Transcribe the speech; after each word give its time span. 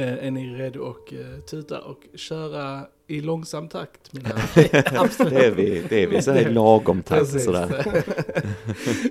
Eh, 0.00 0.26
är 0.26 0.30
ni 0.30 0.54
redo 0.54 0.84
att 0.84 1.12
eh, 1.12 1.40
tuta 1.50 1.80
och 1.80 2.06
köra 2.14 2.86
i 3.06 3.20
långsam 3.20 3.68
takt? 3.68 4.12
Mina 4.12 4.28
Det 4.54 5.46
är 5.46 5.50
vi, 5.50 5.82
det 5.88 6.02
är 6.02 6.06
vi 6.06 6.22
så 6.22 6.32
här 6.32 6.50
lagom 6.50 7.02
takt 7.02 7.20
Precis. 7.20 7.44
sådär. 7.44 8.04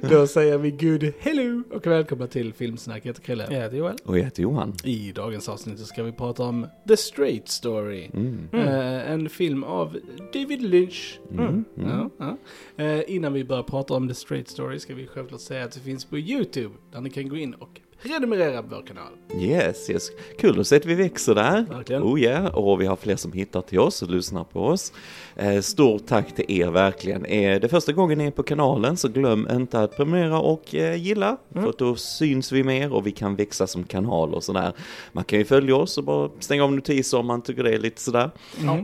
Då 0.09 0.27
säger 0.27 0.57
vi 0.57 0.71
good 0.71 1.13
hello 1.19 1.63
och 1.71 1.87
välkomna 1.87 2.27
till 2.27 2.53
Filmsnack. 2.53 3.05
Jag 3.05 3.09
heter 3.09 3.21
Krille. 3.21 3.47
Jag 3.49 3.61
heter 3.61 3.77
Joel. 3.77 3.95
Och 4.05 4.17
jag 4.17 4.23
heter 4.23 4.43
Johan. 4.43 4.73
I 4.83 5.11
dagens 5.11 5.49
avsnitt 5.49 5.79
så 5.79 5.85
ska 5.85 6.03
vi 6.03 6.11
prata 6.11 6.43
om 6.43 6.67
The 6.87 6.97
Straight 6.97 7.49
Story. 7.49 8.09
Mm. 8.13 8.47
Eh, 8.51 9.11
en 9.11 9.29
film 9.29 9.63
av 9.63 9.97
David 10.33 10.61
Lynch. 10.61 11.19
Mm. 11.31 11.45
Mm. 11.47 11.65
Ja, 11.75 12.09
ja. 12.17 12.37
Eh, 12.83 13.03
innan 13.07 13.33
vi 13.33 13.43
börjar 13.43 13.63
prata 13.63 13.93
om 13.93 14.07
The 14.07 14.15
Straight 14.15 14.49
Story 14.49 14.79
ska 14.79 14.93
vi 14.93 15.07
självklart 15.07 15.41
säga 15.41 15.65
att 15.65 15.71
det 15.71 15.79
finns 15.79 16.05
på 16.05 16.17
YouTube. 16.17 16.75
Där 16.91 17.01
ni 17.01 17.09
kan 17.09 17.29
gå 17.29 17.37
in 17.37 17.53
och 17.53 17.81
prenumerera 18.03 18.63
på 18.63 18.67
vår 18.75 18.81
kanal. 18.81 19.11
Yes, 19.39 19.89
yes. 19.89 20.09
Kul 20.39 20.59
att 20.59 20.67
se 20.67 20.75
att 20.75 20.85
vi 20.85 20.95
växer 20.95 21.35
där. 21.35 21.65
Verkligen. 21.69 22.03
Oh 22.03 22.19
yeah. 22.21 22.45
och 22.45 22.81
vi 22.81 22.85
har 22.85 22.95
fler 22.95 23.15
som 23.15 23.31
hittar 23.31 23.61
till 23.61 23.79
oss 23.79 24.01
och 24.01 24.09
lyssnar 24.09 24.43
på 24.43 24.61
oss. 24.61 24.93
Eh, 25.35 25.61
stort 25.61 26.07
tack 26.07 26.35
till 26.35 26.45
er 26.47 26.67
verkligen. 26.67 27.25
Är 27.25 27.59
det 27.59 27.69
första 27.69 27.91
gången 27.91 28.17
ni 28.17 28.25
är 28.25 28.31
på 28.31 28.43
kanalen 28.43 28.97
så 28.97 29.07
glöm 29.07 29.47
inte 29.51 29.79
att 29.79 29.97
prenumerera 29.97 30.39
och 30.39 30.75
eh, 30.75 30.95
gilla. 30.95 31.37
För 31.53 31.69
att 31.69 31.77
då 31.77 31.95
syns 31.95 32.51
vi 32.51 32.63
mer 32.63 32.93
och 32.93 33.07
vi 33.07 33.11
kan 33.11 33.35
växa 33.35 33.67
som 33.67 33.83
kanal 33.83 34.33
och 34.33 34.43
sådär. 34.43 34.73
Man 35.11 35.23
kan 35.23 35.39
ju 35.39 35.45
följa 35.45 35.75
oss 35.75 35.97
och 35.97 36.03
bara 36.03 36.29
stänga 36.39 36.63
av 36.63 36.73
notiser 36.73 37.17
om 37.17 37.25
man 37.25 37.41
tycker 37.41 37.63
det 37.63 37.73
är 37.73 37.79
lite 37.79 38.01
sådär. 38.01 38.31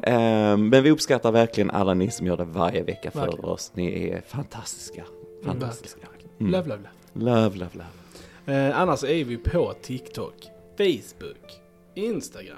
Eh, 0.04 0.58
men 0.58 0.84
vi 0.84 0.92
uppskattar 0.92 1.32
verkligen 1.32 1.72
alla 1.72 1.94
ni 1.94 2.12
som 2.12 2.28
gör 2.28 2.38
det 2.38 2.46
varje 2.46 2.84
vecka 2.84 3.12
för 3.12 3.20
Verkligen. 3.20 3.46
oss. 3.46 3.72
Ni 3.74 4.10
är 4.10 4.22
fantastiska. 4.28 5.04
Fantastiska. 5.46 6.08
Mm. 6.40 6.52
Love, 6.52 6.70
love, 6.70 6.82
love. 7.14 7.32
Love, 7.32 7.58
love, 7.58 7.72
love. 7.74 8.05
Eh, 8.48 8.80
annars 8.80 9.04
är 9.04 9.24
vi 9.24 9.38
på 9.38 9.74
TikTok, 9.82 10.34
Facebook, 10.78 11.52
Instagram, 11.96 12.58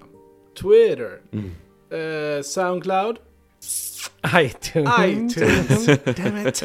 Twitter, 0.61 1.11
Mm. 1.33 1.51
eh, 2.37 2.41
Soundcloud, 2.43 3.15
iTunes. 4.41 4.89
iTunes, 5.37 5.85
damn 6.05 6.47
it. 6.47 6.55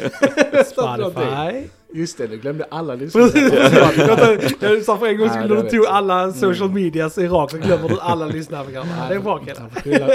Spotify. 0.67 1.67
Just 1.95 2.17
det, 2.17 2.27
du 2.27 2.37
glömde 2.37 2.65
alla 2.71 2.95
lyssnare. 2.95 3.29
Jag 4.59 4.83
sa 4.83 4.97
för 4.97 5.07
en 5.07 5.17
gång 5.17 5.29
skulle 5.29 5.61
du 5.61 5.69
tog 5.69 5.85
alla 5.85 6.33
social 6.33 6.69
medias 6.71 7.17
i 7.17 7.27
rakt 7.27 7.51
så 7.51 7.57
glömmer 7.57 7.89
du 7.89 7.99
alla 7.99 8.25
lyssnarprogram. 8.25 8.87
Det 9.09 9.15
är 9.15 9.19
bra 9.19 9.37
Kalle. 9.37 9.59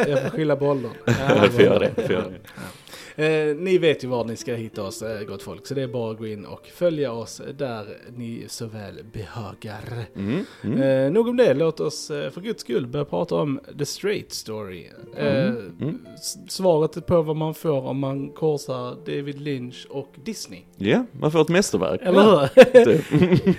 Jag 0.08 0.22
får 0.22 0.30
skylla, 0.30 0.56
på 0.56 0.66
åldern. 0.66 0.90
Jag 1.04 1.52
får 1.52 1.62
göra 1.62 1.78
det. 1.78 1.92
jag 1.96 2.04
får 2.06 2.14
göra 2.14 2.24
det. 2.28 2.38
Eh, 3.18 3.56
ni 3.56 3.78
vet 3.78 4.04
ju 4.04 4.08
var 4.08 4.24
ni 4.24 4.36
ska 4.36 4.54
hitta 4.54 4.82
oss, 4.82 5.02
eh, 5.02 5.22
gott 5.26 5.42
folk. 5.42 5.66
Så 5.66 5.74
det 5.74 5.82
är 5.82 5.88
bara 5.88 6.10
att 6.12 6.18
gå 6.18 6.26
in 6.26 6.46
och 6.46 6.66
följa 6.66 7.12
oss 7.12 7.42
där 7.58 7.86
ni 8.16 8.44
så 8.48 8.66
väl 8.66 9.00
behagar. 9.12 10.04
Mm. 10.16 10.44
Mm. 10.64 10.82
Eh, 10.82 11.12
nog 11.12 11.28
om 11.28 11.36
det, 11.36 11.54
låt 11.54 11.80
oss 11.80 12.10
eh, 12.10 12.30
för 12.30 12.40
guds 12.40 12.60
skull 12.60 12.86
börja 12.86 13.04
prata 13.04 13.34
om 13.34 13.60
The 13.78 13.84
Straight 13.86 14.32
Story. 14.32 14.86
Mm. 15.16 15.98
s- 16.14 16.36
Svaret 16.48 17.06
på 17.06 17.22
vad 17.22 17.36
man 17.36 17.54
får 17.54 17.86
om 17.86 17.98
man 17.98 18.28
korsar 18.30 18.96
David 19.06 19.40
Lynch 19.40 19.86
och 19.90 20.08
Disney. 20.24 20.60
Ja, 20.76 21.04
man 21.12 21.32
får 21.32 21.40
ett 21.40 21.48
mästerverk. 21.48 22.00
Eller 22.02 22.22
hur? 22.22 22.84
Typ. 22.84 23.04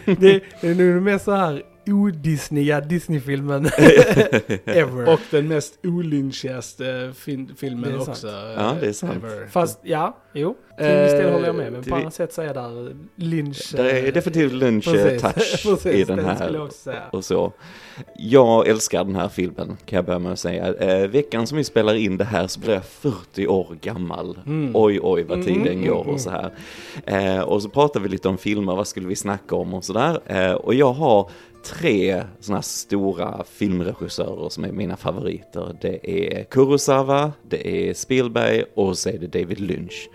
Det 0.19 0.67
är 0.67 0.75
nog 0.93 1.01
mest 1.03 1.25
så 1.25 1.31
här 1.31 1.63
odisneya 1.87 2.81
Disney-filmen 2.81 3.65
ever. 4.65 5.13
Och 5.13 5.19
den 5.31 5.47
mest 5.47 5.79
olynchigaste 5.83 7.11
fin- 7.15 7.51
filmen 7.57 7.89
Det 7.89 7.95
är 7.95 7.99
sant. 7.99 8.09
också. 8.09 8.27
eh, 8.27 8.33
Ja, 8.57 8.75
det 8.81 8.87
är 8.87 8.93
sant. 8.93 9.15
ever. 9.23 9.47
Fast 9.47 9.79
ja, 9.83 10.17
jo. 10.33 10.55
Till 10.77 10.87
viss 10.87 11.11
del 11.11 11.25
Eh, 11.25 11.31
håller 11.33 11.45
jag 11.47 11.55
med. 11.55 11.71
Men 11.71 11.83
på 11.83 11.95
vi- 11.95 12.01
annat 12.01 12.13
sätt 12.13 12.33
så 12.33 12.41
är 12.41 12.53
där 12.53 12.95
Lynch... 13.15 13.73
Det 13.75 13.91
är 13.91 14.05
eh, 14.07 14.13
definitivt 14.13 14.51
lunch-touch 14.51 15.63
Precis, 15.63 15.85
i 15.85 16.03
den 16.03 16.19
här. 16.25 16.53
jag. 16.85 16.95
Och 17.11 17.25
så. 17.25 17.53
Jag 18.15 18.67
älskar 18.67 19.03
den 19.03 19.15
här 19.15 19.27
filmen, 19.29 19.77
kan 19.85 19.95
jag 19.97 20.05
börja 20.05 20.19
med 20.19 20.31
att 20.31 20.39
säga. 20.39 20.73
Eh, 20.73 21.07
veckan 21.07 21.47
som 21.47 21.57
vi 21.57 21.63
spelar 21.63 21.93
in 21.95 22.17
det 22.17 22.23
här 22.25 22.47
så 22.47 22.59
blir 22.59 22.73
jag 22.73 22.85
40 22.85 23.47
år 23.47 23.77
gammal. 23.81 24.39
Mm. 24.45 24.71
Oj, 24.73 24.99
oj, 25.03 25.23
vad 25.23 25.43
tiden 25.45 25.67
Mm, 25.67 25.87
går 25.87 26.01
mm, 26.01 26.13
och 26.13 26.21
så 26.21 26.29
här. 26.29 26.51
Eh, 27.05 27.39
och 27.41 27.61
så 27.63 27.69
pratar 27.69 27.99
vi 27.99 28.09
lite 28.09 28.27
om 28.27 28.37
filmer, 28.37 28.75
vad 28.75 28.87
skulle 28.87 29.07
vi 29.07 29.15
snacka 29.15 29.55
om 29.55 29.73
och 29.73 29.83
sådär. 29.83 30.19
Eh, 30.25 30.51
och 30.51 30.73
jag 30.73 30.93
har 30.93 31.29
tre 31.63 32.23
sådana 32.39 32.57
här 32.57 32.61
stora 32.61 33.43
filmregissörer 33.43 34.49
som 34.49 34.63
är 34.63 34.71
mina 34.71 34.97
favoriter. 34.97 35.77
Det 35.81 36.11
är 36.11 36.43
Kurosawa, 36.43 37.31
det 37.49 37.89
är 37.89 37.93
Spielberg 37.93 38.63
och 38.75 38.97
så 38.97 39.09
är 39.09 39.17
det 39.17 39.27
David 39.27 39.59
Lynch. 39.59 40.09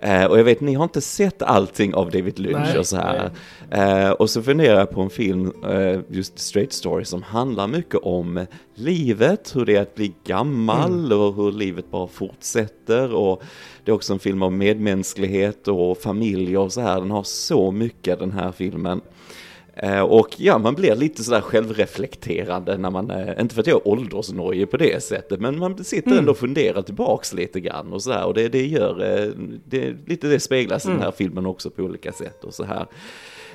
Eh, 0.00 0.24
och 0.24 0.38
jag 0.38 0.44
vet, 0.44 0.60
ni 0.60 0.74
har 0.74 0.84
inte 0.84 1.00
sett 1.00 1.42
allting 1.42 1.94
av 1.94 2.10
David 2.10 2.38
Lynch 2.38 2.58
Nej, 2.58 2.78
och 2.78 2.86
så 2.86 2.96
här. 2.96 3.30
Eh, 3.70 4.10
och 4.10 4.30
så 4.30 4.42
funderar 4.42 4.78
jag 4.78 4.90
på 4.90 5.00
en 5.00 5.10
film, 5.10 5.52
eh, 5.68 6.00
just 6.08 6.38
Straight 6.38 6.72
Story, 6.72 7.04
som 7.04 7.22
handlar 7.22 7.66
mycket 7.66 8.00
om 8.02 8.46
livet, 8.74 9.56
hur 9.56 9.64
det 9.64 9.76
är 9.76 9.82
att 9.82 9.94
bli 9.94 10.14
gammal 10.24 11.12
och 11.12 11.34
hur 11.34 11.52
livet 11.52 11.90
bara 11.90 12.06
fortsätter. 12.06 13.14
Och 13.14 13.42
det 13.84 13.90
är 13.90 13.94
också 13.94 14.12
en 14.12 14.18
film 14.18 14.42
om 14.42 14.58
medmänsklighet 14.58 15.68
och 15.68 15.98
familj 15.98 16.58
och 16.58 16.72
så 16.72 16.80
här. 16.80 17.00
Den 17.00 17.10
har 17.10 17.22
så 17.22 17.70
mycket 17.70 18.18
den 18.18 18.32
här 18.32 18.52
filmen. 18.52 19.00
Eh, 19.76 20.00
Och 20.00 20.28
ja, 20.36 20.58
man 20.58 20.74
blir 20.74 20.94
lite 20.96 21.24
sådär 21.24 21.40
självreflekterande 21.40 22.76
när 22.76 22.90
man, 22.90 23.10
eh, 23.10 23.40
inte 23.40 23.54
för 23.54 23.60
att 23.62 23.66
jag 23.66 23.76
är 23.76 23.88
åldersnojig 23.88 24.70
på 24.70 24.76
det 24.76 25.02
sättet, 25.02 25.40
men 25.40 25.58
man 25.58 25.84
sitter 25.84 26.18
ändå 26.18 26.30
och 26.30 26.38
funderar 26.38 26.82
tillbaks 26.82 27.32
lite 27.32 27.60
grann 27.60 27.92
och 27.92 28.02
sådär. 28.02 28.24
Och 28.24 28.34
det, 28.34 28.48
det 28.48 28.66
gör, 28.66 29.18
eh, 29.22 29.28
det, 29.64 29.94
lite 30.06 30.26
det 30.28 30.40
speglas 30.40 30.86
i 30.86 30.88
den 30.88 31.00
här 31.02 31.12
filmen 31.12 31.46
också 31.46 31.70
på 31.70 31.82
olika 31.82 32.12
sätt 32.12 32.44
och 32.44 32.54
så 32.54 32.64
här. 32.64 32.86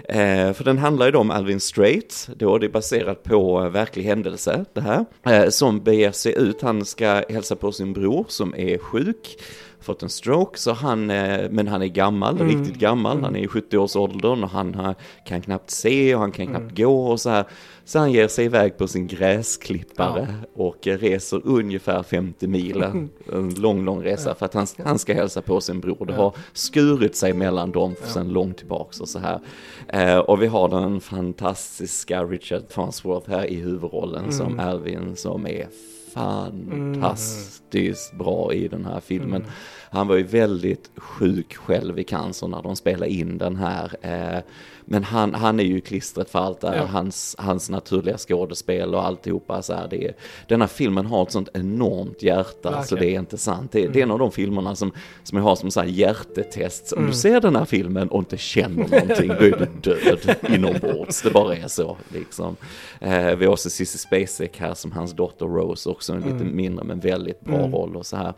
Eh, 0.03 0.53
för 0.53 0.63
den 0.63 0.77
handlar 0.77 1.05
ju 1.05 1.11
då 1.11 1.19
om 1.19 1.31
Alvin 1.31 1.59
Strait, 1.59 2.29
då 2.37 2.57
det 2.57 2.65
är 2.65 2.69
baserat 2.69 3.23
på 3.23 3.61
eh, 3.63 3.69
verklig 3.69 4.03
händelse 4.03 4.65
det 4.73 4.81
här. 4.81 5.05
Eh, 5.25 5.49
som 5.49 5.83
beger 5.83 6.11
sig 6.11 6.33
ut, 6.37 6.61
han 6.61 6.85
ska 6.85 7.23
hälsa 7.29 7.55
på 7.55 7.71
sin 7.71 7.93
bror 7.93 8.25
som 8.27 8.55
är 8.57 8.77
sjuk, 8.77 9.37
fått 9.85 10.03
en 10.03 10.09
stroke, 10.09 10.59
så 10.59 10.71
han, 10.71 11.09
eh, 11.09 11.49
men 11.49 11.67
han 11.67 11.81
är 11.81 11.87
gammal, 11.87 12.37
riktigt 12.39 12.75
gammal, 12.75 13.23
han 13.23 13.35
är 13.35 13.39
i 13.39 13.47
70-årsåldern 13.47 14.43
och 14.43 14.49
han 14.49 14.95
kan 15.25 15.41
knappt 15.41 15.69
se 15.69 16.15
och 16.15 16.21
han 16.21 16.31
kan 16.31 16.47
knappt 16.47 16.77
gå 16.77 17.07
och 17.07 17.19
så 17.19 17.29
här. 17.29 17.45
Så 17.87 17.99
han 17.99 18.11
ger 18.11 18.27
sig 18.27 18.45
iväg 18.45 18.77
på 18.77 18.87
sin 18.87 19.07
gräsklippare 19.07 20.27
och 20.55 20.87
eh, 20.87 20.97
reser 20.97 21.41
ungefär 21.43 22.03
50 22.03 22.47
mil, 22.47 22.83
en 23.33 23.53
lång, 23.57 23.85
lång 23.85 24.03
resa 24.03 24.35
för 24.35 24.45
att 24.45 24.53
han, 24.53 24.67
han 24.83 24.99
ska 24.99 25.13
hälsa 25.13 25.41
på 25.41 25.61
sin 25.61 25.79
bror. 25.79 26.05
Det 26.05 26.13
har 26.13 26.35
skurit 26.53 27.15
sig 27.15 27.33
mellan 27.33 27.71
dem 27.71 27.95
sedan 28.03 28.29
långt 28.29 28.57
tillbaks 28.57 28.99
och 28.99 29.09
så 29.09 29.19
här. 29.19 29.39
Eh, 29.87 30.17
och 30.17 30.41
vi 30.41 30.47
har 30.47 30.69
den 30.69 31.01
fantastiska 31.01 32.23
Richard 32.23 32.63
Farnsworth 32.69 33.29
här 33.29 33.45
i 33.45 33.55
huvudrollen 33.55 34.31
som 34.31 34.59
Alvin 34.59 35.15
som 35.15 35.47
är 35.47 35.67
fantastiskt 36.15 38.17
bra 38.17 38.53
i 38.53 38.67
den 38.67 38.85
här 38.85 38.99
filmen. 38.99 39.45
Han 39.95 40.07
var 40.07 40.15
ju 40.15 40.23
väldigt 40.23 40.89
sjuk 40.97 41.55
själv 41.55 41.99
i 41.99 42.03
cancer 42.03 42.47
när 42.47 42.61
de 42.61 42.75
spelade 42.75 43.11
in 43.11 43.37
den 43.37 43.55
här. 43.55 43.91
Eh, 44.01 44.39
men 44.87 45.03
han, 45.03 45.33
han 45.33 45.59
är 45.59 45.63
ju 45.63 45.81
klistret 45.81 46.29
för 46.29 46.39
allt 46.39 46.61
det 46.61 46.67
här, 46.69 46.75
Ja. 46.75 46.85
hans, 46.85 47.35
hans 47.39 47.69
naturliga 47.69 48.17
skådespel 48.17 48.95
och 48.95 49.05
alltihopa. 49.05 49.61
Så 49.61 49.73
här, 49.73 49.87
det 49.87 50.05
är, 50.07 50.13
den 50.47 50.61
här 50.61 50.67
filmen 50.67 51.05
har 51.05 51.23
ett 51.23 51.31
sånt 51.31 51.49
enormt 51.53 52.23
hjärta 52.23 52.83
så 52.83 52.95
Verkligen. 52.95 53.03
det 53.03 53.15
är 53.15 53.19
inte 53.19 53.37
sant. 53.37 53.71
Det, 53.71 53.87
det 53.87 53.99
är 53.99 54.03
en 54.03 54.11
av 54.11 54.19
de 54.19 54.31
filmerna 54.31 54.75
som, 54.75 54.91
som 55.23 55.37
jag 55.37 55.43
har 55.45 55.55
som 55.55 55.71
så 55.71 55.79
här 55.79 55.87
hjärtetest. 55.87 56.91
Om 56.91 57.05
du 57.07 57.13
ser 57.13 57.41
den 57.41 57.55
här 57.55 57.65
filmen 57.65 58.09
och 58.09 58.19
inte 58.19 58.37
känner 58.37 58.87
någonting, 58.87 59.27
då 59.27 59.45
är 59.45 59.57
du 59.59 59.67
död 59.81 60.35
inombords. 60.49 61.21
Det 61.21 61.31
bara 61.31 61.55
är 61.55 61.67
så 61.67 61.97
liksom. 62.13 62.55
Eh, 62.99 63.35
vi 63.35 63.45
har 63.45 63.53
också 63.53 63.69
Cissi 63.69 63.97
Spacek 63.97 64.59
här 64.59 64.73
som 64.73 64.91
hans 64.91 65.13
dotter 65.13 65.45
Rose, 65.45 65.89
också 65.89 66.13
en 66.13 66.21
lite 66.21 66.43
mindre 66.43 66.85
men 66.85 66.99
väldigt 66.99 67.41
bra 67.41 67.67
roll 67.67 67.95
och 67.95 68.05
så 68.05 68.17
här. 68.17 68.33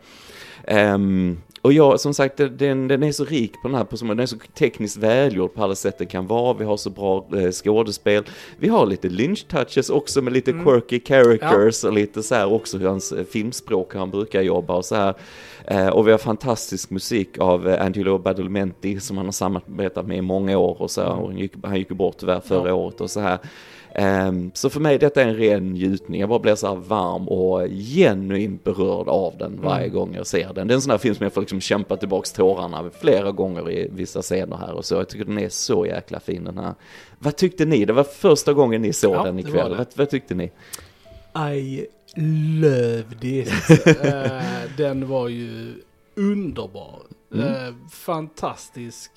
Ehm, 0.68 1.42
och 1.62 1.74
jag, 1.74 2.00
som 2.00 2.14
sagt, 2.14 2.38
den, 2.38 2.88
den 2.88 3.04
är 3.04 3.12
så 3.12 3.26
rik 3.26 3.54
på 3.62 3.68
den 3.68 3.78
här, 3.78 4.08
den 4.08 4.20
är 4.20 4.26
så 4.26 4.38
tekniskt 4.58 4.98
välgjord 4.98 5.54
på 5.54 5.64
alla 5.64 5.76
sätt 5.76 5.98
det 5.98 6.06
kan 6.06 6.28
vara. 6.28 6.54
Vi 6.54 6.66
har 6.66 6.78
så 6.78 6.90
bra 6.90 7.28
eh, 7.36 7.52
skådespel. 7.52 8.24
Vi 8.58 8.68
har 8.68 8.86
lite 8.86 9.10
lynch-touches 9.10 9.92
också 9.92 10.22
med 10.22 10.34
lite 10.34 10.52
quirky 10.52 11.00
characters 11.00 11.84
och 11.84 11.94
lite 11.94 12.24
så 12.24 12.36
här 12.36 12.54
också 12.54 12.78
hur 12.78 12.88
hans 12.88 13.12
eh, 13.12 13.26
filmspråk 13.26 13.96
hur 13.96 14.00
han 14.00 14.12
brukar 14.12 14.42
jobba 14.42 14.76
och 14.76 14.86
så 14.86 14.96
här. 14.96 15.14
Eh, 15.66 15.88
och 15.88 16.08
vi 16.08 16.12
har 16.12 16.18
fantastisk 16.18 16.90
musik 16.90 17.38
av 17.38 17.70
eh, 17.70 17.86
Angelo 17.86 18.18
Badalamenti 18.18 19.00
som 19.00 19.18
han 19.18 19.26
har 19.26 19.32
samarbetat 19.32 20.08
med 20.08 20.18
i 20.18 20.22
många 20.22 20.58
år 20.58 20.82
och 20.82 20.92
så 20.92 21.02
här. 21.02 21.10
Och 21.10 21.28
han 21.28 21.38
gick, 21.78 21.90
ju 21.90 21.96
bort 21.96 22.18
tyvärr 22.18 22.40
förra 22.40 22.74
året 22.74 23.02
och 23.02 23.10
så 23.10 23.20
här. 23.20 23.40
Ehm, 24.00 24.52
så 24.54 24.70
för 24.70 24.80
mig 24.80 24.98
detta 24.98 25.22
är 25.22 25.28
en 25.28 25.36
ren 25.36 25.74
njutning. 25.74 26.20
Jag 26.20 26.30
bara 26.30 26.40
blir 26.40 26.56
så 26.56 26.68
här 26.68 26.76
varm 26.76 27.28
och 27.28 27.68
genuint 27.70 28.64
berörd 28.64 29.08
av 29.08 29.38
den 29.38 29.62
varje 29.62 29.90
gång 29.90 30.16
jag 30.16 30.28
ser 30.28 30.54
den. 30.54 30.68
Det 30.68 30.74
är 30.74 30.76
en 30.76 30.82
sån 30.82 30.92
här 30.92 30.98
film 30.98 31.16
som 31.16 31.24
jag 31.24 31.34
får 31.34 31.42
liksom 31.42 31.62
kämpa 31.62 31.98
tillbaks 31.98 32.32
tårarna 32.32 32.90
flera 33.00 33.32
gånger 33.32 33.72
i 33.72 33.90
vissa 33.92 34.22
scener 34.22 34.58
här 34.58 34.74
och 34.74 34.86
så. 34.86 34.96
Jag 34.96 35.10
tycker 35.10 35.26
den 35.26 35.40
är 35.40 35.50
så 35.50 35.86
jäkla 35.86 36.20
fin 36.20 36.44
den 36.44 36.58
här. 36.58 36.74
Vad 37.20 37.36
tyckte 37.36 37.66
ni? 37.66 37.86
Det 37.86 37.94
var 37.94 38.04
första 38.04 38.54
gången 38.54 38.82
ni 38.82 38.94
såg 38.94 39.16
Ja, 39.16 39.24
den 39.24 39.40
ikväll. 39.40 39.76
Vad, 39.78 39.88
vad 39.96 40.10
tyckte 40.10 40.36
ni? 40.36 40.52
I 41.56 41.88
loved 42.62 43.24
it. 43.24 43.52
Eh, 44.04 44.42
den 44.78 45.08
var 45.08 45.28
ju 45.28 45.74
underbar. 46.16 47.02
Eh, 47.36 47.74
fantastisk 47.92 49.12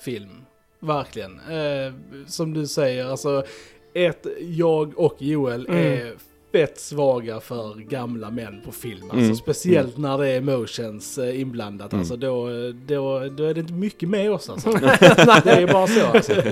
film. 0.00 0.44
Verkligen. 0.80 1.40
Eh, 1.40 1.92
som 2.26 2.54
du 2.54 2.66
säger, 2.66 3.06
alltså 3.06 3.44
ett, 3.94 4.26
jag 4.40 4.98
och 4.98 5.16
Joel 5.18 5.66
är 5.70 6.12
fett 6.52 6.80
svaga 6.80 7.40
för 7.40 7.74
gamla 7.74 8.30
män 8.30 8.60
på 8.64 8.72
film. 8.72 9.02
Alltså 9.02 9.18
Mm. 9.18 9.34
speciellt 9.36 9.96
när 9.98 10.18
det 10.18 10.28
är 10.28 10.36
emotions 10.38 11.18
eh, 11.18 11.40
inblandat. 11.40 11.92
Mm. 11.92 12.00
Alltså 12.00 12.16
då, 12.16 12.48
då, 12.86 13.28
då 13.28 13.44
är 13.44 13.54
det 13.54 13.60
inte 13.60 13.72
mycket 13.72 14.08
med 14.08 14.30
oss 14.32 14.50
alltså. 14.50 14.70
det 15.44 15.50
är 15.50 15.72
bara 15.72 15.86
så 15.86 16.06
alltså. 16.06 16.32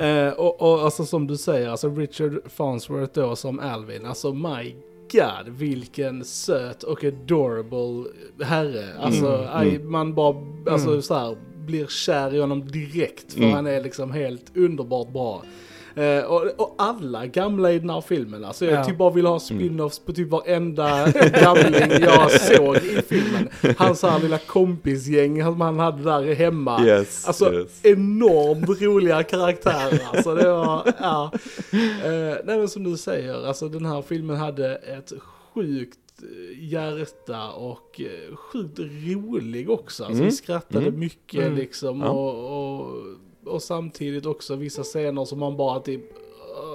Eh, 0.00 0.28
och, 0.32 0.62
och 0.62 0.84
alltså 0.84 1.04
som 1.04 1.26
du 1.26 1.36
säger, 1.36 1.68
alltså 1.68 1.88
Richard 1.94 2.40
Farnsworth 2.46 3.12
då 3.14 3.36
som 3.36 3.58
Alvin, 3.60 4.06
alltså 4.06 4.32
my 4.34 4.74
god 5.12 5.48
vilken 5.48 6.24
söt 6.24 6.82
och 6.82 7.04
adorable 7.04 8.10
herre. 8.44 8.84
Alltså 9.00 9.26
Mm, 9.26 9.48
aj, 9.52 9.68
mm. 9.76 9.90
man 9.92 10.14
bara, 10.14 10.36
alltså 10.70 10.88
Mm. 10.88 11.02
så 11.02 11.14
här, 11.14 11.36
blir 11.66 11.86
kär 11.86 12.34
i 12.34 12.40
honom 12.40 12.68
direkt 12.70 13.32
för 13.32 13.40
Mm. 13.40 13.52
han 13.52 13.66
är 13.66 13.82
liksom 13.82 14.10
helt 14.12 14.56
underbart 14.56 15.08
bra. 15.12 15.42
Eh, 15.96 16.24
och, 16.24 16.42
och 16.60 16.74
alla 16.78 17.26
gamla 17.26 17.72
i 17.72 17.78
den 17.78 17.90
här 17.90 18.00
filmen, 18.00 18.44
alltså 18.44 18.64
jag 18.64 18.74
Ja. 18.74 18.84
typ 18.84 18.98
bara 18.98 19.10
vill 19.10 19.26
ha 19.26 19.38
spin-offs 19.38 19.98
på 20.06 20.12
typ 20.12 20.28
varenda 20.30 21.10
gamling 21.42 22.00
jag 22.00 22.30
såg 22.40 22.76
i 22.76 23.02
filmen. 23.08 23.48
Hans 23.78 24.02
här 24.02 24.18
lilla 24.20 24.38
kompisgäng 24.38 25.42
som 25.44 25.60
han 25.60 25.78
hade 25.78 26.02
där 26.02 26.34
hemma. 26.34 26.84
Yes, 26.86 27.26
Alltså 27.26 27.52
yes. 27.54 27.80
enormt 27.84 28.82
roliga 28.82 29.22
karaktärer. 29.22 30.00
Alltså 30.12 30.34
det 30.34 30.48
var, 30.52 30.92
ja. 31.00 31.30
Eh, 32.04 32.36
nej 32.44 32.58
men 32.58 32.68
som 32.68 32.84
du 32.84 32.96
säger, 32.96 33.46
alltså 33.46 33.68
den 33.68 33.86
här 33.86 34.02
filmen 34.02 34.36
hade 34.36 34.74
ett 34.76 35.12
sjukt 35.54 35.98
eh, 36.22 36.64
hjärta 36.64 37.50
och 37.50 38.00
eh, 38.00 38.36
sjukt 38.36 38.78
rolig 38.78 39.70
också. 39.70 40.04
Alltså 40.04 40.16
Mm. 40.22 40.30
vi 40.30 40.32
skrattade 40.36 40.86
Mm. 40.86 41.00
mycket 41.00 41.40
Mm. 41.46 41.54
liksom 41.54 42.00
Ja. 42.00 42.08
och, 42.10 42.80
och, 42.80 42.96
och 43.46 43.62
samtidigt 43.62 44.26
också 44.26 44.56
vissa 44.56 44.82
scener 44.82 45.24
som 45.24 45.38
man 45.38 45.56
bara 45.56 45.80
typ, 45.80 46.00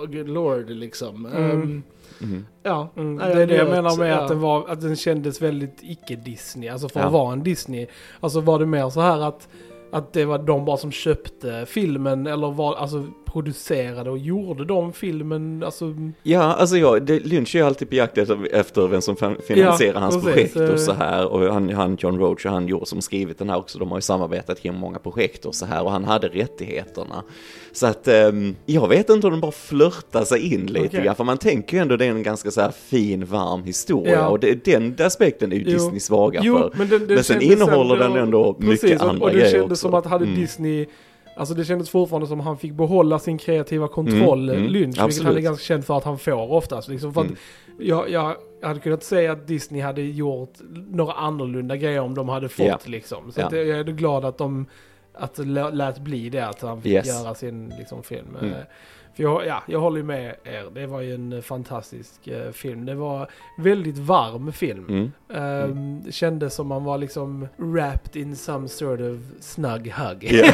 oh, 0.01 0.05
good 0.11 0.29
lord 0.29 0.69
liksom. 0.69 1.25
Mm. 1.25 1.51
Ehm, 1.51 1.83
Mm. 2.21 2.45
ja, 2.63 2.89
Mm, 2.95 3.17
det 3.17 3.23
är 3.23 3.47
det 3.47 3.55
jag 3.55 3.65
njöt, 3.65 3.69
menar 3.69 3.97
med 3.97 4.11
ja. 4.11 4.19
att, 4.21 4.27
den 4.27 4.39
var, 4.39 4.67
att 4.69 4.81
den 4.81 4.95
kändes 4.95 5.41
väldigt 5.41 5.77
icke-Disney. 5.81 6.69
Alltså 6.69 6.89
för 6.89 6.99
Ja. 6.99 7.05
att 7.05 7.11
vara 7.13 7.33
en 7.33 7.43
Disney. 7.43 7.87
Alltså 8.19 8.39
var 8.41 8.59
det 8.59 8.65
mer 8.65 8.89
så 8.89 9.01
här 9.01 9.19
att, 9.21 9.47
att 9.91 10.13
det 10.13 10.25
var 10.25 10.37
de 10.37 10.65
bara 10.65 10.77
som 10.77 10.91
köpte 10.91 11.65
filmen 11.67 12.27
eller 12.27 12.51
var, 12.51 12.75
alltså 12.75 13.05
producerade 13.25 14.09
och 14.09 14.17
gjorde 14.17 14.65
de 14.65 14.93
filmen. 14.93 15.63
Alltså, 15.63 15.93
Ja, 16.23 16.41
alltså 16.41 16.77
jag, 16.77 17.05
det, 17.05 17.19
Lynch 17.19 17.55
är 17.55 17.59
ju 17.59 17.65
alltid 17.65 17.89
på 17.89 17.95
jakt 17.95 18.17
efter, 18.17 18.53
efter 18.55 18.87
vem 18.87 19.01
som 19.01 19.15
fin- 19.15 19.35
finansierar 19.47 19.93
Ja, 19.93 19.99
hans 19.99 20.23
precis. 20.23 20.53
projekt 20.53 20.73
och 20.73 20.79
så 20.79 20.93
här. 20.93 21.27
Och 21.27 21.53
han, 21.53 21.69
han 21.69 21.97
John 21.99 22.19
Roach 22.19 22.45
och 22.45 22.51
han 22.51 22.67
Joe 22.67 22.85
som 22.85 23.01
skrivit 23.01 23.37
den 23.39 23.49
här 23.49 23.57
också, 23.57 23.79
de 23.79 23.89
har 23.91 23.97
ju 23.97 24.01
samarbetat 24.01 24.61
kring 24.61 24.73
många 24.75 24.99
projekt 24.99 25.45
och 25.45 25.55
så 25.55 25.65
här. 25.65 25.83
Och 25.83 25.91
han 25.91 26.03
hade 26.03 26.27
rättigheterna. 26.27 27.23
Så 27.71 27.87
att 27.87 28.07
ehm, 28.07 28.55
jag 28.65 28.87
vet 28.87 29.09
inte 29.09 29.27
om 29.27 29.31
de 29.31 29.41
bara 29.41 29.51
flörtar 29.51 30.23
sig 30.23 30.53
in 30.53 30.65
lite 30.65 30.87
Okej. 30.87 31.03
grann. 31.03 31.15
För 31.15 31.23
man 31.23 31.37
tänker 31.37 31.77
ju 31.77 31.81
ändå 31.81 31.95
det 31.97 32.05
är 32.05 32.09
en 32.09 32.23
ganska 32.23 32.51
så 32.51 32.61
här 32.61 32.71
fin, 32.71 33.25
varm 33.25 33.63
historia. 33.63 34.13
Ja. 34.13 34.27
Och 34.29 34.39
det, 34.39 34.65
den 34.65 34.95
aspekten 34.99 35.51
är 35.51 35.55
ju. 35.57 35.63
Disney 35.63 35.99
svaga 35.99 36.41
jo, 36.43 36.57
för. 36.57 36.71
men, 36.77 36.89
den, 36.89 36.99
den 36.99 37.15
Men 37.15 37.23
sen 37.23 37.41
innehåller 37.41 37.95
den 37.95 38.15
ändå 38.17 38.55
mycket 38.59 38.81
precis, 38.81 39.01
och- 39.01 39.09
andra 39.09 39.23
Och 39.25 39.31
det 39.31 39.39
grejer 39.39 39.67
kändes 39.79 39.91
som 39.91 39.93
att 39.93 40.05
hade 40.05 40.25
Mm. 40.25 40.35
Disney 40.39 40.85
Alltså 41.35 41.53
det 41.55 41.65
kändes 41.65 41.89
fortfarande 41.89 42.27
som 42.27 42.39
att 42.39 42.45
han 42.45 42.57
fick 42.57 42.71
behålla 42.73 43.19
sin 43.19 43.37
kreativa 43.37 43.87
kontroll, 43.87 44.49
Mm, 44.49 44.61
mm, 44.61 44.71
Lynch, 44.71 44.85
vilket 44.87 45.03
absolut. 45.03 45.27
han 45.27 45.37
är 45.37 45.41
ganska 45.41 45.63
känd 45.63 45.85
för 45.85 45.97
att 45.97 46.03
han 46.03 46.17
får 46.19 46.51
oftast. 46.51 46.87
Liksom 46.87 47.13
för 47.13 47.21
Mm. 47.21 47.35
jag, 47.79 48.09
jag 48.09 48.35
hade 48.61 48.79
kunnat 48.79 49.03
säga 49.03 49.31
att 49.31 49.47
Disney 49.47 49.81
hade 49.81 50.01
gjort 50.01 50.53
några 50.89 51.13
annorlunda 51.13 51.75
grejer 51.75 51.99
om 51.99 52.15
de 52.15 52.29
hade 52.29 52.49
fått 52.49 52.65
Ja. 52.65 52.77
liksom. 52.85 53.31
Så 53.31 53.41
att 53.41 53.51
jag 53.51 53.67
är 53.67 53.83
glad 53.83 54.25
att 54.25 54.37
de 54.37 54.65
att 55.13 55.37
lät 55.73 55.99
bli 55.99 56.29
det, 56.29 56.47
att 56.47 56.61
han 56.61 56.81
fick 56.81 56.91
Yes. 56.91 57.07
göra 57.07 57.35
sin 57.35 57.73
liksom, 57.79 58.03
film. 58.03 58.37
Mm. 58.41 58.53
Eh, 59.19 59.25
För 59.25 59.43
jag, 59.43 59.45
ja, 59.47 59.63
jag 59.67 59.79
håller 59.79 59.97
ju 59.97 60.03
med 60.03 60.35
er, 60.43 60.69
det 60.73 60.87
var 60.87 61.01
ju 61.01 61.15
en 61.15 61.41
fantastisk 61.43 62.27
eh, 62.27 62.51
film. 62.51 62.85
Det 62.85 62.95
var 62.95 63.29
väldigt 63.57 63.97
varm 63.97 64.51
film. 64.53 64.85
Mm. 64.89 65.11
Um, 65.69 66.01
Det 66.03 66.11
kändes 66.11 66.53
som 66.53 66.67
man 66.67 66.83
var 66.83 66.97
liksom 66.97 67.47
wrapped 67.57 68.21
in 68.21 68.35
some 68.35 68.67
sort 68.67 68.99
of 68.99 69.17
snug 69.39 69.91
hug. 69.91 70.23
Ja. 70.31 70.51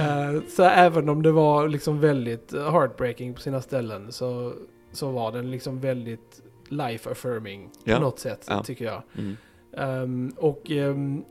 Eh, 0.00 0.40
så 0.48 0.62
även 0.62 1.08
om 1.08 1.22
det 1.22 1.32
var 1.32 1.68
liksom 1.68 2.00
väldigt 2.00 2.52
heartbreaking 2.52 3.34
på 3.34 3.40
sina 3.40 3.60
ställen 3.60 4.12
så, 4.12 4.52
så 4.92 5.10
var 5.10 5.32
den 5.32 5.50
liksom 5.50 5.80
väldigt 5.80 6.42
life 6.68 7.10
affirming 7.10 7.70
Ja. 7.84 7.94
på 7.96 8.02
något 8.02 8.18
sätt 8.18 8.46
Ja. 8.48 8.62
tycker 8.62 8.84
jag. 8.84 9.02
Mm. 9.18 9.36
Ehm, 9.76 10.32
och 10.36 10.70
ehm, 10.70 11.24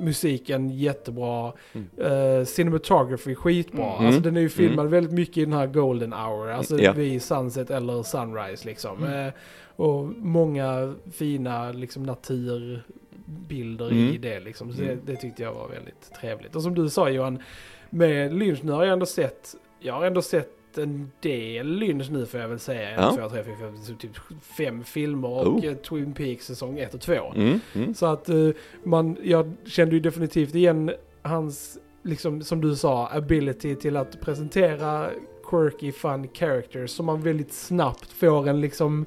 musiken 0.00 0.70
jättebra. 0.70 1.52
Mm. 1.72 2.12
Uh, 2.12 2.44
cinematography 2.44 3.34
skitbra. 3.34 3.94
Mm. 3.96 4.06
Alltså 4.06 4.20
den 4.20 4.36
är 4.36 4.40
ju 4.40 4.48
filmad 4.48 4.78
Mm. 4.86 4.90
väldigt 4.92 5.12
mycket 5.12 5.36
i 5.36 5.44
den 5.44 5.52
här 5.54 5.66
golden 5.66 6.12
hour. 6.12 6.50
Alltså 6.50 6.78
Ja. 6.78 6.92
vid 6.92 7.22
sunset 7.22 7.70
eller 7.70 8.02
sunrise 8.02 8.68
liksom. 8.68 9.04
Mm. 9.04 9.26
Eh, 9.26 9.32
och 9.76 10.04
många 10.16 10.94
fina 11.12 11.72
liksom 11.72 12.02
naturbilder 12.02 13.92
i 13.92 14.08
Mm. 14.08 14.20
det 14.20 14.40
liksom. 14.40 14.72
Så 14.72 14.82
Mm. 14.82 14.98
det, 15.06 15.12
det 15.12 15.18
tyckte 15.20 15.42
jag 15.42 15.54
var 15.54 15.68
väldigt 15.68 16.12
trevligt. 16.20 16.56
Och 16.56 16.62
som 16.62 16.74
du 16.74 16.88
sa 16.90 17.08
Johan, 17.08 17.42
med 17.90 18.34
Lynch 18.34 18.58
nu 18.64 18.72
har 18.72 18.84
jag 18.84 18.92
ändå 18.92 19.06
sett, 19.06 19.54
jag 19.80 19.94
har 19.94 20.06
ändå 20.06 20.22
sett 20.22 20.50
en 20.78 21.10
del 21.20 21.66
Lynch 21.66 22.10
nu 22.10 22.26
får 22.26 22.40
jag 22.40 22.48
väl 22.48 22.58
säga. 22.58 22.90
Ja. 22.96 23.12
två, 23.16 23.28
tre, 23.28 23.44
fyra, 23.44 23.56
fem, 23.56 23.96
typ 23.98 24.10
fem 24.42 24.84
filmer 24.84 25.28
och 25.28 25.46
Oh. 25.46 25.64
eh, 25.64 25.74
Twin 25.74 26.12
Peaks 26.14 26.46
säsong 26.46 26.78
1 26.78 26.94
och 26.94 27.00
2. 27.00 27.12
Mm. 27.36 27.60
Mm. 27.74 27.94
Så 27.94 28.06
att 28.06 28.28
eh, 28.28 28.48
man, 28.84 29.16
jag 29.22 29.52
kände 29.66 29.94
ju 29.94 30.00
definitivt 30.00 30.54
igen 30.54 30.90
hans, 31.22 31.78
liksom 32.02 32.42
som 32.42 32.60
du 32.60 32.76
sa, 32.76 33.08
ability 33.08 33.74
till 33.74 33.96
att 33.96 34.20
presentera 34.20 35.10
quirky 35.50 35.92
fun 35.92 36.28
characters 36.28 36.90
som 36.90 37.06
man 37.06 37.20
väldigt 37.22 37.52
snabbt 37.52 38.12
får 38.12 38.48
en 38.48 38.60
liksom 38.60 39.06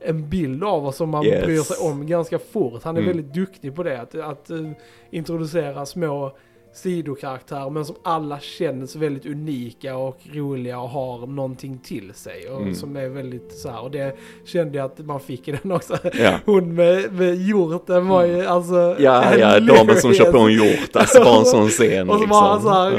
en 0.00 0.28
bild 0.28 0.64
av 0.64 0.86
och 0.86 0.94
som 0.94 1.08
man 1.10 1.24
Yes. 1.24 1.44
bryr 1.44 1.58
sig 1.60 1.76
om 1.90 2.06
ganska 2.06 2.38
fort. 2.38 2.82
Han 2.84 2.96
är 2.96 3.00
Mm. 3.02 3.16
väldigt 3.16 3.34
duktig 3.34 3.74
på 3.74 3.82
det, 3.82 4.00
att, 4.00 4.14
att 4.14 4.50
eh, 4.50 4.70
introducera 5.10 5.86
små 5.86 6.36
sidokaraktärer 6.72 7.70
men 7.70 7.84
som 7.84 7.96
alla 8.02 8.40
känns 8.40 8.96
väldigt 8.96 9.26
unika 9.26 9.96
och 9.96 10.18
roliga 10.32 10.80
och 10.80 10.88
har 10.88 11.26
någonting 11.26 11.78
till 11.78 12.12
sig. 12.14 12.48
Och 12.50 12.60
Mm. 12.62 12.74
som 12.74 12.96
är 12.96 13.08
väldigt 13.08 13.52
så 13.58 13.68
här, 13.70 13.82
och 13.82 13.90
det 13.90 14.16
kände 14.44 14.78
jag 14.78 14.84
att 14.84 14.98
man 14.98 15.20
fick 15.20 15.48
i 15.48 15.58
den 15.62 15.72
också. 15.72 15.98
Ja. 16.12 16.34
Hon 16.46 16.74
med, 16.74 17.12
med 17.12 17.34
hjorten 17.36 18.08
var 18.08 18.24
ju 18.24 18.46
alltså 18.46 18.96
Ja, 18.98 19.36
ja, 19.38 19.60
damen 19.76 19.96
som 20.00 20.14
kör 20.14 20.32
på 20.32 20.38
en 20.38 20.52
hjort, 20.52 20.96
alltså 20.96 21.24
bara 21.24 21.38
en 21.38 21.44
sån 21.44 21.68
scen. 21.68 22.10
Och 22.10 22.20
så 22.20 22.26
var 22.26 22.48
han 22.48 22.62
så 22.62 22.68
här, 22.68 22.92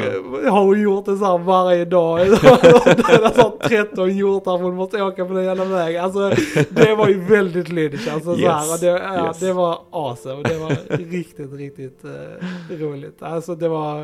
Ja. 0.44 0.52
har 0.52 0.64
hon 0.64 0.82
gjort 0.82 1.06
det 1.06 1.18
så 1.18 1.26
här 1.26 1.38
varje 1.38 1.86
dag? 1.86 2.20
Det 2.20 2.24
är 2.26 3.34
så 3.34 3.42
här 3.42 3.68
13 3.68 4.18
hjortar 4.18 4.58
hon 4.58 4.76
måste 4.76 5.02
åka 5.04 5.26
på 5.26 5.34
den 5.34 5.44
jävla 5.46 5.66
vägen. 5.66 6.04
Alltså 6.04 6.32
det 6.70 6.96
var 6.96 7.08
ju 7.08 7.20
väldigt 7.20 7.70
Lynch 7.70 8.08
alltså 8.14 8.36
så 8.36 8.48
här, 8.48 8.62
Yes, 8.62 8.74
och 8.74 8.80
det, 8.80 8.88
ja, 8.88 9.28
yes. 9.28 9.40
det 9.40 9.54
var 9.54 9.80
awesome. 9.92 10.44
Det 10.44 10.58
var 10.58 10.98
riktigt, 10.98 11.54
riktigt 11.54 12.06
uh, 12.06 12.80
roligt. 12.80 13.24
Alltså 13.24 13.56
det 13.60 13.68
var, 13.70 14.02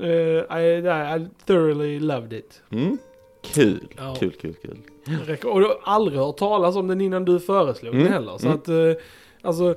eh, 0.00 0.58
I, 0.60 0.78
I 1.16 1.26
thoroughly 1.46 2.00
loved 2.00 2.32
it. 2.32 2.62
Mm. 2.70 2.98
Kul, 3.42 3.88
Ja. 3.96 4.16
kul, 4.18 4.32
kul, 4.32 4.54
kul. 4.62 4.78
Och 5.50 5.60
du 5.60 5.66
har 5.66 5.78
aldrig 5.82 6.18
hört 6.18 6.36
talas 6.36 6.76
om 6.76 6.86
den 6.88 7.00
innan 7.00 7.24
du 7.24 7.40
föreslog 7.40 7.94
Mm, 7.94 8.04
den 8.04 8.12
heller. 8.12 8.38
Så 8.38 8.46
mm. 8.46 8.58
att, 8.58 8.68
eh, 8.68 9.02
alltså, 9.42 9.74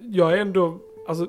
jag 0.00 0.32
är 0.32 0.36
ändå, 0.36 0.78
alltså, 1.08 1.26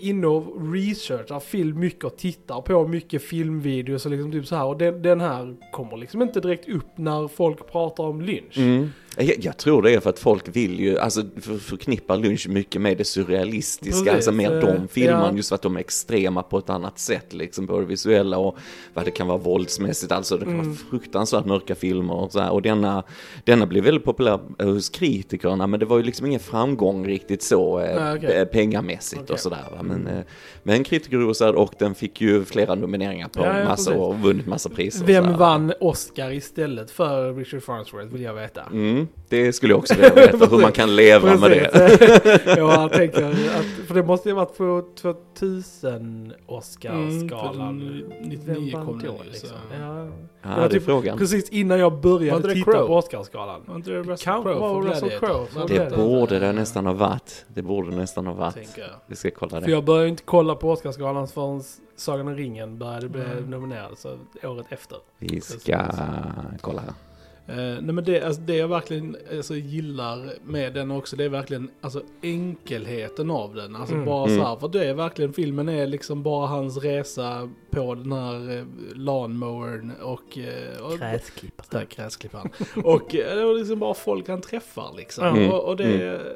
inne 0.00 0.26
och 0.26 0.72
researchar 0.72 1.40
film 1.40 1.80
mycket 1.80 2.04
och 2.04 2.16
tittar 2.16 2.60
på 2.60 2.86
mycket 2.88 3.22
filmvideos 3.22 4.04
och 4.06 4.12
liksom 4.12 4.32
typ 4.32 4.46
så 4.46 4.56
här. 4.56 4.64
Och 4.64 4.76
den, 4.76 5.02
den 5.02 5.20
här 5.20 5.56
kommer 5.72 5.96
liksom 5.96 6.22
inte 6.22 6.40
direkt 6.40 6.68
upp 6.68 6.98
när 6.98 7.28
folk 7.28 7.72
pratar 7.72 8.04
om 8.04 8.20
Lynch. 8.20 8.58
Mm. 8.58 8.88
Jag, 9.16 9.44
jag 9.44 9.56
tror 9.56 9.82
det 9.82 9.90
är 9.94 10.00
för 10.00 10.10
att 10.10 10.18
folk 10.18 10.44
vill 10.56 10.80
ju, 10.80 10.98
alltså 10.98 11.22
för, 11.40 11.58
förknippar 11.58 12.16
Lynch 12.16 12.48
mycket 12.48 12.80
med 12.80 12.98
det 12.98 13.04
surrealistiska, 13.04 13.90
Precis, 14.04 14.14
alltså 14.14 14.32
mer 14.32 14.60
de 14.60 14.88
filmerna, 14.88 15.28
ja. 15.30 15.36
just 15.36 15.48
för 15.48 15.54
att 15.54 15.62
de 15.62 15.76
är 15.76 15.80
extrema 15.80 16.42
på 16.42 16.58
ett 16.58 16.70
annat 16.70 16.98
sätt, 16.98 17.32
liksom 17.32 17.66
både 17.66 17.86
visuella 17.86 18.38
och 18.38 18.56
vad 18.94 19.04
det 19.04 19.10
kan 19.10 19.26
vara 19.26 19.38
våldsmässigt, 19.38 20.12
alltså 20.12 20.36
det 20.36 20.44
kan 20.44 20.54
Mm. 20.54 20.66
vara 20.66 20.76
fruktansvärt 20.90 21.44
mörka 21.46 21.74
filmer 21.74 22.14
och 22.14 22.32
så 22.32 22.40
här. 22.40 22.50
Och 22.50 22.62
denna, 22.62 23.02
denna 23.44 23.66
blev 23.66 23.84
väldigt 23.84 24.04
populär 24.04 24.38
hos 24.62 24.88
kritikerna, 24.88 25.66
men 25.66 25.80
det 25.80 25.86
var 25.86 25.96
ju 25.96 26.02
liksom 26.02 26.26
ingen 26.26 26.40
framgång 26.40 27.06
riktigt 27.06 27.42
så 27.42 27.80
okej. 28.16 28.36
eh, 28.36 28.44
pengamässigt 28.44 29.22
Okej. 29.22 29.34
och 29.34 29.40
sådär. 29.40 29.64
Men, 29.82 30.06
eh, 30.06 30.24
men 30.62 30.84
kritikerrosad 30.84 31.54
och 31.54 31.72
den 31.78 31.94
fick 31.94 32.20
ju 32.20 32.44
flera 32.44 32.74
nomineringar 32.74 33.28
på 33.28 33.40
Ja, 33.40 33.58
ja, 33.60 33.66
precis. 33.66 33.88
och 33.88 34.18
vunnit 34.20 34.46
massa 34.46 34.68
priser. 34.68 35.06
Vem 35.06 35.36
vann 35.36 35.72
Oscar 35.80 36.30
istället 36.32 36.90
för 36.90 37.34
Richard 37.34 37.62
Farnsworth 37.62 38.12
vill 38.12 38.22
jag 38.22 38.34
veta. 38.34 38.62
Mm, 38.72 39.03
det 39.28 39.52
skulle 39.52 39.72
jag 39.72 39.78
också 39.78 39.94
vilja 39.94 40.14
veta, 40.14 40.46
hur 40.46 40.58
man 40.58 40.72
kan 40.72 40.96
leva 40.96 41.36
med 41.36 41.50
det. 41.50 41.70
Precis. 41.72 42.42
jag 42.56 42.92
tänker 42.92 43.24
att, 43.30 43.86
för 43.86 43.94
det 43.94 44.02
måste 44.02 44.28
ju 44.28 44.34
ha 44.34 44.44
varit 44.44 44.56
på 44.56 44.84
2000 45.38 46.32
Oscarsgalan. 46.46 47.80
Mm, 47.80 48.10
för 48.10 48.28
den- 48.28 48.44
Vem 48.46 48.54
99 48.54 48.76
vann 48.76 48.86
kom 48.86 49.00
ju, 49.00 49.30
liksom? 49.30 49.48
så. 49.48 49.54
Ja. 49.80 50.08
Ja, 50.42 50.50
var 50.50 50.56
det 50.56 50.64
är 50.64 50.68
typ 50.68 50.84
frågan. 50.84 51.18
Precis 51.18 51.48
innan 51.48 51.78
jag 51.78 52.00
började 52.00 52.48
det 52.48 52.54
titta 52.54 52.72
Crowe? 52.72 52.86
på 52.86 52.96
Oscarsgalan. 52.96 53.60
Var 53.66 53.76
inte 53.76 53.90
det 53.90 53.98
Russell 53.98 54.16
Kanske 54.16 54.42
Crowe 54.52 54.60
var 54.60 54.82
för 54.82 54.88
Russell 54.88 55.08
Gladiator? 55.08 55.26
Crowe 55.26 55.46
för 55.46 55.60
Var 55.60 55.68
Det 55.90 55.96
borde 55.96 56.38
det 56.38 56.52
nästan 56.52 56.86
ha 56.86 56.92
varit. 56.92 57.44
Det 57.48 57.62
borde 57.62 57.96
nästan 57.96 58.26
ha 58.26 58.34
varit. 58.34 58.78
Vi 59.06 59.16
ska 59.16 59.30
kolla 59.30 59.50
För 59.50 59.60
det. 59.60 59.70
jag 59.72 59.84
började 59.84 60.08
inte 60.08 60.22
kolla 60.24 60.54
på 60.54 60.70
Oscarsgalan 60.70 61.28
förrän 61.28 61.62
Sagan 61.96 62.28
om 62.28 62.34
ringen 62.36 62.78
började 62.78 63.08
bli 63.08 63.20
Mm. 63.24 63.50
nominerad, 63.50 63.98
så 63.98 64.16
året 64.42 64.66
efter. 64.68 64.98
Vi 65.18 65.40
ska 65.40 65.84
kolla 66.60 66.80
här. 66.80 66.92
Eh, 67.46 67.54
nej 67.56 67.82
men 67.82 68.04
det, 68.04 68.22
alltså, 68.22 68.42
det 68.42 68.56
jag 68.56 68.68
verkligen 68.68 69.16
alltså, 69.36 69.54
gillar 69.56 70.32
med 70.44 70.74
den 70.74 70.90
också, 70.90 71.16
det 71.16 71.24
är 71.24 71.28
verkligen 71.28 71.70
alltså, 71.80 72.02
enkelheten 72.22 73.30
av 73.30 73.54
den. 73.54 73.76
Alltså 73.76 73.94
Mm. 73.94 74.06
bara 74.06 74.26
Mm. 74.26 74.38
så 74.40 74.46
här, 74.48 74.56
för 74.56 74.68
det 74.68 74.84
är 74.84 74.94
verkligen, 74.94 75.32
filmen 75.32 75.68
är 75.68 75.86
liksom 75.86 76.22
bara 76.22 76.46
hans 76.46 76.76
resa 76.76 77.50
på 77.70 77.94
den 77.94 78.12
här 78.12 78.56
eh, 78.58 78.64
lawnmowern 78.94 79.92
och... 80.02 80.38
Eh, 80.38 80.80
och 80.82 80.98
Gräsklippare. 80.98 81.66
där 81.70 81.86
gräsklipparen. 81.96 82.50
och 82.84 83.14
eh, 83.14 83.54
liksom 83.56 83.78
bara 83.78 83.94
folk 83.94 84.28
han 84.28 84.40
träffar 84.40 84.94
liksom. 84.96 85.24
Mm. 85.26 85.50
Och, 85.50 85.64
och 85.64 85.76
det 85.76 85.84
Mm. 85.84 86.00
är... 86.08 86.34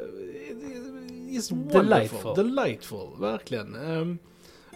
It's 1.30 1.50
Delightful. 1.52 1.82
delightful. 1.82 2.34
Delightful, 2.36 3.08
verkligen. 3.20 3.74
Ehm, 3.74 4.18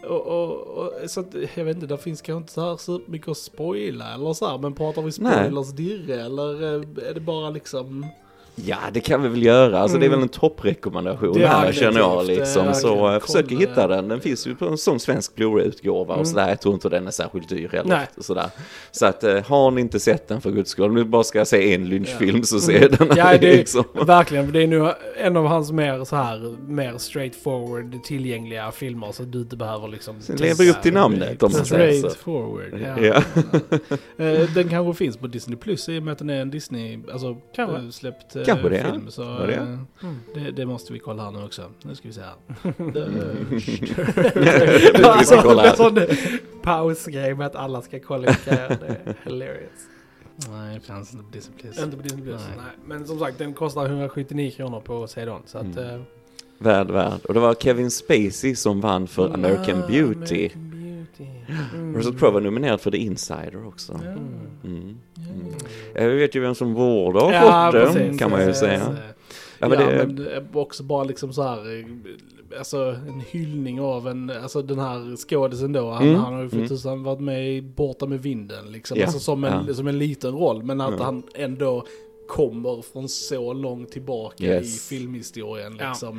och, 0.04 0.26
och, 0.26 0.60
och, 0.60 1.10
så 1.10 1.20
att, 1.20 1.34
jag 1.54 1.64
vet 1.64 1.74
inte, 1.74 1.86
det 1.86 1.98
finns 1.98 2.22
kanske 2.22 2.38
inte 2.38 2.52
så 2.52 2.60
här 2.60 2.76
supermycket 2.76 3.28
att 3.28 3.36
spoila 3.36 4.14
eller 4.14 4.32
så 4.32 4.48
här, 4.48 4.58
men 4.58 4.74
pratar 4.74 5.02
vi 5.02 5.12
spoilers 5.12 5.72
dirre 5.72 6.22
eller 6.22 6.62
eh, 6.62 7.08
är 7.08 7.14
det 7.14 7.20
bara 7.20 7.50
liksom... 7.50 8.06
Ja, 8.54 8.76
det 8.92 9.00
kan 9.00 9.22
vi 9.22 9.28
väl 9.28 9.42
göra. 9.42 9.78
Alltså 9.78 9.98
det 9.98 10.04
är 10.04 10.06
Mm. 10.06 10.18
väl 10.18 10.22
en 10.22 10.28
topprekommendation 10.28 11.32
Det 11.38 11.44
är 11.44 11.48
här 11.48 11.72
känner 11.72 11.98
jag 12.00 12.26
det 12.26 12.34
liksom. 12.36 12.74
Så 12.74 12.88
jag 12.88 13.22
försöker 13.22 13.48
Kolla. 13.48 13.60
hitta 13.60 13.88
den. 13.88 14.08
Den 14.08 14.20
finns 14.20 14.46
ju 14.46 14.54
på 14.54 14.66
en 14.68 14.78
sån 14.78 15.00
svensk 15.00 15.34
Blu-ray-utgåva 15.34 16.14
Mm. 16.14 16.20
och 16.20 16.28
sådär. 16.28 16.48
Jag 16.48 16.60
tror 16.60 16.74
inte 16.74 16.88
den 16.88 17.06
är 17.06 17.10
särskilt 17.10 17.48
dyr 17.48 17.68
heller. 17.72 18.06
Och 18.16 18.24
sådär. 18.24 18.46
Så 18.90 19.06
att 19.06 19.24
eh, 19.24 19.42
har 19.42 19.70
ni 19.70 19.80
inte 19.80 20.00
sett 20.00 20.28
den 20.28 20.40
för 20.40 20.50
guds 20.50 20.70
skull, 20.70 20.84
om 20.84 20.94
ni 20.94 21.04
bara 21.04 21.24
ska 21.24 21.44
se 21.44 21.74
en 21.74 21.88
lynchfilm 21.88 22.42
så 22.42 22.60
se 22.60 22.88
den. 22.88 22.94
Mm. 23.06 23.16
Ja, 23.16 23.24
det 23.40 23.52
är 23.52 23.56
liksom. 23.56 23.84
verkligen. 24.06 24.52
Det 24.52 24.62
är 24.62 24.66
nu 24.66 24.92
en 25.18 25.36
av 25.36 25.46
hans 25.46 25.72
mer 25.72 26.04
så 26.04 26.16
här, 26.16 26.56
mer 26.68 26.98
straightforward 26.98 28.02
tillgängliga 28.04 28.72
filmer 28.72 29.12
så 29.12 29.22
du 29.22 29.38
inte 29.38 29.56
behöver 29.56 29.88
liksom... 29.88 30.16
Den 30.26 30.36
lever 30.36 30.70
upp 30.70 30.82
till 30.82 30.92
namnet 30.92 31.42
om 31.42 31.52
man 31.52 31.64
säger 31.64 31.92
så. 31.92 31.98
Straight 32.10 32.16
forward. 32.16 32.80
Ja. 33.02 33.22
Eh, 34.24 34.48
den 34.54 34.68
kanske 34.68 34.94
finns 35.04 35.16
på 35.16 35.26
Disney 35.26 35.56
Plus 35.58 35.88
i 35.88 35.98
och 35.98 36.02
med 36.02 36.12
att 36.12 36.18
den 36.18 36.30
är 36.30 36.40
en 36.40 36.50
Disney, 36.50 36.98
alltså 37.12 37.36
Kanske. 37.56 37.76
eh, 37.76 37.88
släppt 37.90 38.36
eh, 38.36 38.41
Kanske 38.46 38.68
det, 38.68 38.84
film. 38.84 39.10
Så 39.10 39.22
det 39.22 39.54
eh, 39.54 39.62
Mm. 39.62 39.86
det, 40.34 40.50
det 40.50 40.66
måste 40.66 40.92
vi 40.92 40.98
kolla 40.98 41.22
här 41.24 41.30
nu 41.30 41.44
också. 41.44 41.62
Nu 41.82 41.94
ska 41.94 42.08
vi 42.08 42.14
se 42.14 42.20
här. 42.20 42.34
Det- 42.92 43.08
Nu 45.18 45.24
ska 45.24 45.36
vi 45.36 45.42
kolla 45.42 45.70
En 45.70 45.76
sån 45.76 45.96
här. 45.96 46.38
pausgrej 46.62 47.34
med 47.34 47.46
att 47.46 47.56
alla 47.56 47.82
ska 47.82 48.00
kolla 48.00 48.26
vilka. 48.26 48.50
Det 48.68 49.00
är 49.04 49.14
hilarious. 49.24 49.70
Nej, 50.50 50.74
det 50.74 50.80
fanns 50.86 51.12
inte 51.12 51.24
på 51.24 51.30
Disney 51.32 51.58
Plus. 51.58 51.78
Inte 51.84 51.96
på 51.96 52.02
Disney 52.02 52.24
Plus. 52.24 52.40
Nej. 52.48 52.56
Nej. 52.56 52.66
Men 52.98 53.06
som 53.06 53.18
sagt, 53.18 53.38
den 53.38 53.52
kostar 53.52 53.86
179 53.86 54.50
kronor 54.56 54.80
på 54.80 55.06
Cedon. 55.06 55.42
Så 55.46 55.58
att... 55.58 55.64
Mm. 55.64 55.78
eh, 55.94 56.00
Värd, 56.58 56.90
värd. 56.90 57.20
Och 57.28 57.34
det 57.34 57.40
var 57.40 57.54
Kevin 57.54 57.90
Spacey 57.90 58.54
som 58.54 58.80
vann 58.80 59.06
för 59.06 59.34
American 59.34 59.82
ah, 59.82 59.86
Beauty. 59.86 59.92
American 59.92 60.20
Beauty. 60.20 60.50
Mm. 61.74 61.96
Russell 61.96 62.18
Crowe 62.18 62.32
var 62.32 62.40
nominerad 62.40 62.80
för 62.80 62.90
The 62.90 62.96
Insider 62.98 63.66
också. 63.68 63.92
Mm. 63.92 64.18
Mm. 64.64 64.96
Ja. 65.94 66.00
Jag 66.00 66.08
vet 66.08 66.34
ju 66.36 66.40
vem 66.40 66.54
som 66.54 66.74
borde 66.74 67.20
ha 67.20 67.32
Ja, 67.32 67.70
fått 67.72 67.80
den, 67.80 67.94
precis, 67.94 68.18
kan 68.20 68.30
man 68.30 68.40
ju 68.40 68.46
precis. 68.46 68.60
säga. 68.60 68.96
Ja, 69.58 69.68
men 69.68 69.78
det, 69.78 70.06
men 70.06 70.26
eh, 70.26 70.42
också 70.52 70.82
bara 70.82 71.04
liksom 71.04 71.32
så 71.32 71.42
här, 71.42 71.78
eh, 71.80 71.86
alltså 72.58 72.96
en 73.08 73.20
hyllning 73.30 73.80
av 73.80 74.08
en, 74.08 74.30
alltså 74.42 74.62
den 74.62 74.78
här 74.78 75.16
skådisen 75.16 75.72
då, 75.72 75.90
han, 75.90 76.02
Mm, 76.08 76.20
han 76.20 76.34
har 76.34 76.42
ju 76.42 76.48
för 76.48 76.56
mm. 76.56 76.68
tusan 76.68 77.02
varit 77.02 77.20
med 77.20 77.56
i 77.56 77.62
Borta 77.62 78.06
med 78.06 78.22
vinden 78.22 78.72
liksom, 78.72 78.98
Ja, 78.98 79.04
alltså 79.04 79.18
som 79.20 79.44
en, 79.44 79.64
ja. 79.68 79.74
som 79.74 79.86
en 79.86 79.98
liten 79.98 80.32
roll, 80.32 80.62
men 80.62 80.80
att 80.80 80.94
Ja. 80.98 81.04
han 81.04 81.22
ändå 81.34 81.86
kommer 82.32 82.82
från 82.82 83.08
så 83.08 83.52
långt 83.52 83.90
tillbaka 83.92 84.44
Yes. 84.44 84.76
i 84.76 84.96
filmhistorien 84.96 85.76
Ja. 85.80 85.88
liksom, 85.88 86.18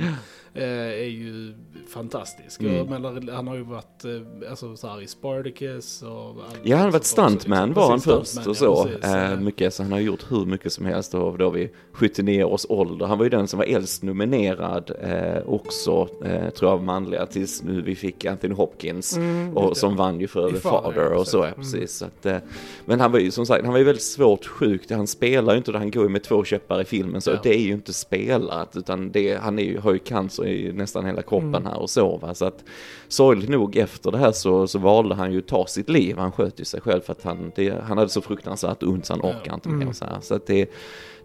eh, 0.53 0.63
är 0.63 1.09
ju 1.09 1.53
fantastisk. 1.87 2.61
Mm. 2.61 2.85
Menar, 2.89 3.31
han 3.31 3.47
har 3.47 3.55
ju 3.55 3.63
varit 3.63 4.05
eh, 4.05 4.49
alltså, 4.49 4.75
så 4.75 4.87
här, 4.87 5.01
i 5.01 5.07
Spartacus 5.07 6.01
och... 6.01 6.35
Ja, 6.63 6.75
han 6.75 6.85
har 6.85 6.91
varit 6.91 6.95
också, 7.01 7.11
stuntman 7.11 7.67
liksom. 7.69 7.81
var 7.83 7.89
han 7.89 7.99
Precis, 7.99 8.35
först 8.35 8.47
och 8.47 8.57
så. 8.57 8.65
ja, 8.65 8.83
precis. 9.01 9.15
Eh, 9.15 9.39
mycket, 9.39 9.73
så 9.73 9.83
han 9.83 9.91
har 9.91 9.99
gjort 9.99 10.31
hur 10.31 10.45
mycket 10.45 10.73
som 10.73 10.85
helst 10.85 11.13
och 11.15 11.37
då 11.37 11.49
vid 11.49 11.69
79 11.93 12.43
års 12.43 12.65
ålder. 12.69 13.05
Han 13.05 13.17
var 13.17 13.25
ju 13.25 13.29
den 13.29 13.47
som 13.47 13.57
var 13.59 13.65
äldst 13.65 14.03
nominerad 14.03 14.91
eh, 15.01 15.49
också, 15.49 16.07
eh, 16.25 16.49
tror 16.49 16.71
jag, 16.71 16.83
manliga, 16.83 17.25
tills 17.25 17.63
nu 17.63 17.81
vi 17.81 17.95
fick 17.95 18.25
Anthony 18.25 18.53
Hopkins. 18.53 19.17
Mm, 19.17 19.57
Och 19.57 19.77
som 19.77 19.95
vann 19.95 20.19
ju 20.19 20.27
för 20.27 20.49
I 20.49 20.53
The 20.53 20.59
Father, 20.59 21.01
ja, 21.11 21.17
och 21.17 21.27
så, 21.27 21.37
ja, 21.37 21.51
precis. 21.55 21.73
precis. 21.73 21.97
Så 21.97 22.05
att, 22.05 22.25
eh, 22.25 22.37
men 22.85 22.99
han 22.99 23.11
var 23.11 23.19
ju 23.19 23.31
som 23.31 23.45
sagt, 23.45 23.63
han 23.63 23.71
var 23.71 23.79
ju 23.79 23.85
väldigt 23.85 24.03
svårt 24.03 24.45
sjuk. 24.45 24.91
Han 24.91 25.07
spelar 25.07 25.53
ju 25.53 25.57
inte, 25.57 25.77
han 25.77 25.91
går 25.91 26.02
ju 26.03 26.09
med 26.09 26.23
två 26.23 26.43
käppar 26.43 26.81
i 26.81 26.85
filmen 26.85 27.21
så 27.21 27.31
Ja. 27.31 27.39
det 27.43 27.49
är 27.55 27.59
ju 27.61 27.71
inte 27.71 27.93
spelat. 27.93 28.75
Utan 28.77 29.11
det, 29.11 29.33
han 29.41 29.59
är 29.59 29.63
ju, 29.63 29.77
har 29.79 29.93
ju 29.93 29.99
cancer 29.99 30.47
i 30.47 30.73
nästan 30.73 31.05
hela 31.05 31.21
kroppen 31.21 31.47
Mm. 31.55 31.65
här 31.65 31.79
och 31.79 31.89
så 31.89 32.17
va. 32.17 32.33
Så 32.33 32.45
att 32.45 32.63
sorgligt 33.07 33.49
nog 33.49 33.77
efter 33.77 34.11
det 34.11 34.17
här 34.17 34.31
så, 34.31 34.67
så 34.67 34.79
valde 34.79 35.15
han 35.15 35.31
ju 35.33 35.39
att 35.39 35.47
ta 35.47 35.65
sitt 35.67 35.89
liv. 35.89 36.17
Han 36.17 36.31
sköt 36.31 36.59
ju 36.59 36.65
sig 36.65 36.81
själv 36.81 37.01
för 37.01 37.11
att 37.11 37.23
han, 37.23 37.51
det, 37.55 37.81
han 37.83 37.97
hade 37.97 38.09
så 38.09 38.21
fruktansvärt 38.21 38.83
ont 38.83 39.05
så 39.05 39.13
han 39.13 39.19
Ja. 39.23 39.29
orkar 39.29 39.53
inte 39.53 39.69
mer 39.69 39.81
Mm. 39.81 39.93
så 39.93 40.05
här. 40.05 40.17
Så 40.21 40.35
att 40.35 40.45
det, 40.47 40.69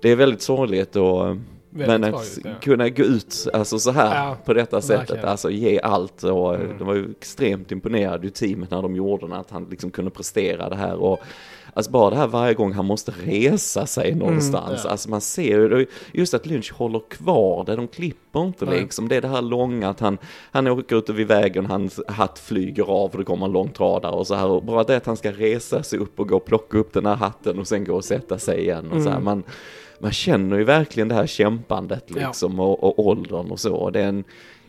det 0.03 0.11
är 0.11 0.17
väldigt 0.17 0.43
sorgligt 0.43 0.97
och 0.97 1.37
men 1.71 2.05
att 2.05 2.39
kunna 2.63 2.89
gå 2.89 3.03
ut 3.03 3.47
alltså 3.53 3.79
så 3.79 3.91
här 3.91 4.15
Ja, 4.29 4.37
på 4.45 4.55
detta 4.55 4.81
sättet, 4.81 5.01
verkligen. 5.11 5.29
alltså 5.29 5.51
ge 5.51 5.81
allt 5.81 6.23
och 6.23 6.55
Mm. 6.55 6.79
de 6.79 6.87
var 6.87 6.95
ju 6.95 7.11
extremt 7.11 7.73
imponerade 7.73 8.27
i 8.27 8.31
teamet 8.31 8.71
när 8.71 8.83
de 8.83 8.97
gjorde 8.97 9.29
det, 9.29 9.37
att 9.37 9.51
han 9.51 9.67
liksom 9.71 9.91
kunde 9.91 10.11
prestera 10.11 10.69
det 10.69 10.77
här 10.77 10.95
och 10.95 11.19
Alltså 11.75 11.91
bara 11.93 12.11
det 12.11 12.17
här 12.17 12.27
varje 12.27 12.55
gång 12.55 12.73
han 12.73 12.85
måste 12.85 13.13
resa 13.25 13.87
sig 13.87 14.15
någonstans, 14.15 14.69
Mm, 14.69 14.81
ja. 14.85 14.91
alltså 14.91 15.11
man 15.11 15.21
ser 15.21 15.59
ju, 15.59 15.87
just 16.13 16.35
att 16.35 16.47
Lynch 16.47 16.73
håller 16.73 17.01
kvar 17.11 17.65
det, 17.65 17.77
de 17.77 17.89
klipper 17.89 18.41
inte 18.47 18.65
Nej. 18.65 18.81
liksom, 18.81 19.09
det 19.09 19.17
är 19.17 19.21
det 19.21 19.29
här 19.29 19.43
långa 19.43 19.89
att 19.89 20.01
han, 20.01 20.19
han 20.53 20.67
åker 20.67 20.97
ut 20.97 21.09
vid 21.11 21.27
vägen, 21.27 21.67
hans 21.67 22.01
hatt 22.09 22.39
flyger 22.39 22.83
av 22.83 23.11
och 23.11 23.19
det 23.19 23.25
kommer 23.25 23.47
en 23.47 23.53
långtradare 23.53 24.13
och 24.13 24.27
så 24.27 24.35
här, 24.35 24.47
och 24.47 24.63
bara 24.63 24.85
det 24.85 24.97
att 24.97 25.07
han 25.07 25.17
ska 25.17 25.33
resa 25.33 25.83
sig 25.83 25.99
upp 25.99 26.21
och 26.21 26.29
gå 26.29 26.37
och 26.37 26.45
plocka 26.45 26.79
upp 26.79 26.93
den 26.93 27.07
här 27.07 27.17
hatten 27.17 27.59
och 27.59 27.67
sen 27.69 27.85
gå 27.85 27.95
och 27.95 28.05
sätta 28.05 28.39
sig 28.39 28.61
igen 28.61 28.93
och 28.93 29.03
så 29.03 29.09
här, 29.09 29.17
Mm. 29.17 29.25
man, 29.25 29.43
man 29.99 30.13
känner 30.13 30.59
ju 30.59 30.65
verkligen 30.65 31.09
det 31.09 31.15
här 31.15 31.27
kämpandet 31.27 32.05
Ja. 32.07 32.27
liksom 32.29 32.61
och, 32.61 32.85
och 32.85 33.07
åldern 33.07 33.51
och 33.51 33.61
så. 33.61 33.75
Och 33.75 33.93
Det 33.93 34.01
är 34.01 34.09
en, 34.09 34.25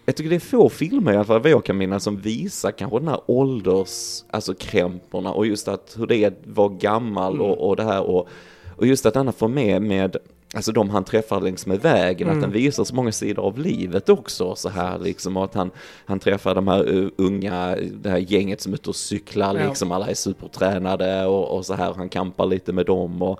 jag 0.06 0.16
tycker 0.16 0.30
det 0.30 0.36
är 0.36 0.40
få 0.40 0.70
filmer 0.70 1.14
i 1.14 1.16
alla 1.16 1.26
fall 1.26 1.42
vad 1.42 1.52
jag 1.52 1.66
kan 1.66 1.78
minnas 1.78 2.04
som 2.04 2.18
visar 2.18 2.72
kanske 2.72 3.00
den 3.00 3.08
här 3.08 3.22
ålders, 3.26 4.24
alltså 4.30 4.54
krämporna 4.54 5.32
och 5.32 5.46
just 5.46 5.68
att 5.68 5.96
hur 5.98 6.08
det 6.08 6.16
är 6.18 6.28
att 6.28 6.40
vara 6.44 6.70
gammal 6.70 7.34
Mm. 7.34 7.46
och, 7.46 7.70
och 7.70 7.76
det 7.76 7.84
här 7.84 8.02
och, 8.04 8.28
och 8.76 8.88
just 8.88 9.06
att 9.06 9.16
han 9.16 9.34
får 9.34 9.48
med 9.48 9.82
med 9.82 10.18
Alltså 10.56 10.72
de 10.72 10.90
han 10.90 11.04
träffar 11.04 11.42
längs 11.42 11.66
med 11.66 11.80
vägen, 11.82 12.28
Mm. 12.28 12.38
att 12.38 12.44
den 12.44 12.52
visar 12.52 12.84
så 12.84 12.96
många 12.96 13.12
sidor 13.12 13.44
av 13.46 13.60
livet 13.60 14.10
också 14.10 14.56
så 14.56 14.70
här 14.70 15.00
liksom 15.00 15.38
och 15.38 15.44
att 15.44 15.54
han, 15.54 15.72
han 16.06 16.20
träffar 16.20 16.56
de 16.56 16.68
här 16.68 16.90
uh, 16.90 17.10
unga, 17.18 17.76
det 17.94 18.10
här 18.10 18.18
gänget 18.18 18.62
som 18.62 18.74
är 18.74 18.78
ute 18.78 18.90
och 18.90 18.96
cyklar 18.96 19.56
Ja. 19.60 19.68
liksom, 19.68 19.92
alla 19.92 20.08
är 20.08 20.14
supertränade 20.14 21.26
och, 21.26 21.58
och 21.58 21.66
så 21.66 21.74
här, 21.74 21.94
han 21.94 22.10
kampar 22.10 22.46
lite 22.46 22.74
med 22.74 22.86
dem 22.86 23.22
och 23.22 23.40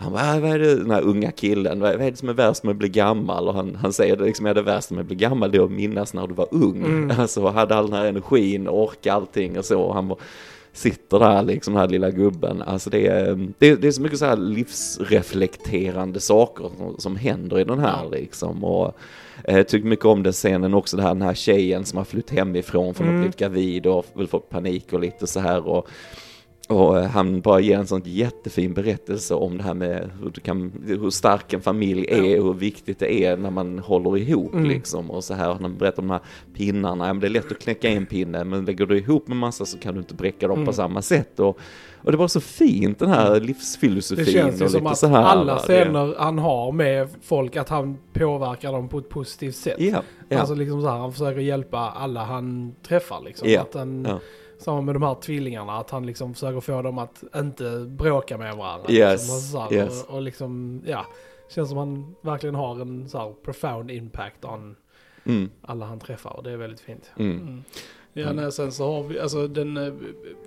han 0.00 0.12
bara, 0.12 0.22
"Ah, 0.36 0.40
vad 0.40 0.50
är 0.50 0.58
det, 0.58 0.74
den 0.74 0.90
här 0.90 1.02
unga 1.02 1.30
killen, 1.30 1.80
vad 1.80 1.90
är 1.90 1.98
det 2.10 2.16
som 2.16 2.28
är 2.28 2.32
värst 2.32 2.62
med 2.64 2.70
att 2.70 2.76
bli 2.76 2.88
gammal? 2.88 3.48
Och 3.48 3.54
han, 3.54 3.74
han 3.74 3.92
säger 3.92 4.16
det 4.16 4.24
liksom, 4.24 4.46
är 4.46 4.54
det 4.54 4.62
värsta 4.62 4.94
med 4.94 5.00
att 5.02 5.06
bli 5.06 5.16
gammal 5.16 5.50
det 5.50 5.58
är 5.58 5.62
att 5.64 5.70
minnas 5.70 6.14
när 6.14 6.26
du 6.26 6.34
var 6.34 6.48
ung. 6.50 6.76
Mm. 6.84 7.10
Alltså 7.20 7.46
hade 7.46 7.74
all 7.74 7.90
den 7.90 7.98
här 8.00 8.06
energin, 8.06 8.68
orka 8.68 9.12
allting 9.12 9.58
och 9.58 9.64
så. 9.64 9.80
Och 9.80 9.94
han 9.94 10.08
bara, 10.08 10.18
sitter 10.72 11.18
där 11.18 11.42
liksom, 11.42 11.74
den 11.74 11.80
här 11.80 11.88
lilla 11.88 12.10
gubben. 12.10 12.62
Alltså 12.62 12.90
det 12.90 13.06
är, 13.06 13.48
det, 13.58 13.74
det 13.74 13.88
är 13.88 13.92
så 13.92 14.02
mycket 14.02 14.18
så 14.18 14.24
här 14.24 14.36
livsreflekterande 14.36 16.20
saker 16.20 16.70
som, 16.78 16.94
som 16.98 17.16
händer 17.16 17.58
i 17.60 17.64
den 17.64 17.78
här 17.78 18.08
liksom. 18.10 18.64
Och 18.64 18.94
eh, 19.44 19.56
jag 19.56 19.68
tycker 19.68 19.88
mycket 19.88 20.04
om 20.04 20.22
den 20.22 20.32
scenen 20.32 20.74
också, 20.74 20.96
det 20.96 21.02
här, 21.02 21.08
den 21.14 21.22
här 21.22 21.34
tjejen 21.34 21.84
som 21.84 21.96
har 21.96 22.04
flytt 22.04 22.30
hemifrån 22.30 22.94
för 22.94 23.04
att 23.04 23.08
Mm. 23.10 23.20
blivit 23.20 23.36
gravid 23.38 23.86
och 23.86 24.06
väl 24.12 24.26
fått 24.26 24.50
panik 24.50 24.92
och 24.92 25.00
lite 25.00 25.26
så 25.26 25.40
här. 25.40 25.66
Och, 25.68 25.88
och 26.70 26.98
eh, 26.98 27.04
han 27.06 27.40
bara 27.40 27.60
ger 27.60 27.78
en 27.78 27.86
sån 27.86 28.02
jättefin 28.04 28.74
berättelse 28.74 29.34
om 29.34 29.56
det 29.58 29.62
här 29.64 29.74
med 29.74 30.10
hur, 30.22 30.30
kan, 30.30 30.72
hur 30.86 31.10
stark 31.10 31.52
en 31.52 31.60
familj 31.60 32.06
är 32.08 32.40
och 32.40 32.46
hur 32.46 32.54
viktigt 32.60 32.98
det 32.98 33.24
är 33.24 33.36
när 33.36 33.50
man 33.50 33.78
håller 33.78 34.16
ihop 34.16 34.52
Mm. 34.54 34.64
liksom. 34.68 35.10
Och 35.10 35.24
så 35.24 35.34
här, 35.34 35.54
han 35.60 35.76
berättar 35.78 36.02
om 36.02 36.08
de 36.08 36.12
här 36.14 36.22
pinnarna, 36.54 37.06
ja, 37.06 37.12
men 37.12 37.20
det 37.20 37.26
är 37.26 37.30
lätt 37.30 37.52
att 37.52 37.58
knäcka 37.58 37.88
en 37.88 38.06
pinne 38.06 38.44
men 38.44 38.64
lägger 38.64 38.86
du 38.86 38.98
ihop 38.98 39.28
med 39.28 39.36
massa 39.36 39.64
så 39.66 39.78
kan 39.78 39.94
du 39.94 40.00
inte 40.00 40.14
bräcka 40.14 40.48
dem 40.48 40.56
på 40.56 40.60
Mm. 40.62 40.72
samma 40.72 41.02
sätt. 41.02 41.40
Och, 41.40 41.58
och 42.02 42.10
det 42.12 42.16
var 42.18 42.28
så 42.28 42.40
fint 42.40 42.98
den 42.98 43.08
här 43.10 43.40
livsfilosofin. 43.40 44.24
Det 44.24 44.30
känns 44.32 44.60
ju 44.60 44.64
och 44.64 44.70
som 44.70 44.86
att 44.86 45.02
här, 45.02 45.22
alla 45.22 45.54
va, 45.54 45.60
det- 45.66 45.84
scener 45.84 46.14
han 46.18 46.38
har 46.38 46.72
med 46.72 47.08
folk, 47.22 47.56
att 47.56 47.68
han 47.68 47.98
påverkar 48.12 48.72
dem 48.72 48.88
på 48.88 48.98
ett 48.98 49.08
positivt 49.08 49.56
sätt. 49.56 49.76
Ja, 49.78 50.02
ja. 50.28 50.38
Alltså 50.38 50.54
liksom 50.54 50.82
så 50.82 50.88
här, 50.88 50.98
han 50.98 51.12
försöker 51.12 51.40
hjälpa 51.40 51.78
alla 51.78 52.24
han 52.24 52.74
träffar 52.88 53.20
liksom. 53.24 53.48
Ja, 53.50 53.60
Att 53.60 53.74
han. 53.74 54.08
Samma 54.60 54.80
med 54.80 54.94
de 54.94 55.02
här 55.02 55.14
tvillingarna, 55.14 55.72
att 55.72 55.90
han 55.90 56.06
liksom 56.06 56.34
försöker 56.34 56.60
få 56.60 56.82
dem 56.82 56.98
att 56.98 57.24
inte 57.36 57.86
bråka 57.88 58.38
med 58.38 58.56
varandra. 58.56 58.90
Yes, 58.90 59.20
liksom, 59.22 59.60
och, 59.60 59.70
här, 59.70 59.72
yes. 59.72 60.04
och, 60.04 60.14
och 60.14 60.22
liksom, 60.22 60.82
ja. 60.86 61.06
Känns 61.48 61.68
som 61.68 61.78
han 61.78 62.14
verkligen 62.20 62.54
har 62.54 62.80
en 62.80 63.08
så 63.08 63.18
här 63.18 63.34
profound 63.44 63.90
impact 63.90 64.44
on 64.44 64.76
Mm, 65.24 65.50
alla 65.62 65.86
han 65.86 65.98
träffar 66.00 66.30
och 66.36 66.42
det 66.42 66.50
är 66.50 66.56
väldigt 66.56 66.80
fint. 66.80 67.10
mm. 67.16 67.40
Mm. 67.40 67.64
Ja, 68.12 68.22
Mm. 68.22 68.36
nej, 68.36 68.52
sen 68.52 68.72
så 68.72 68.92
har 68.92 69.02
vi, 69.02 69.20
alltså 69.20 69.46
den 69.48 69.76
eh, 69.76 69.92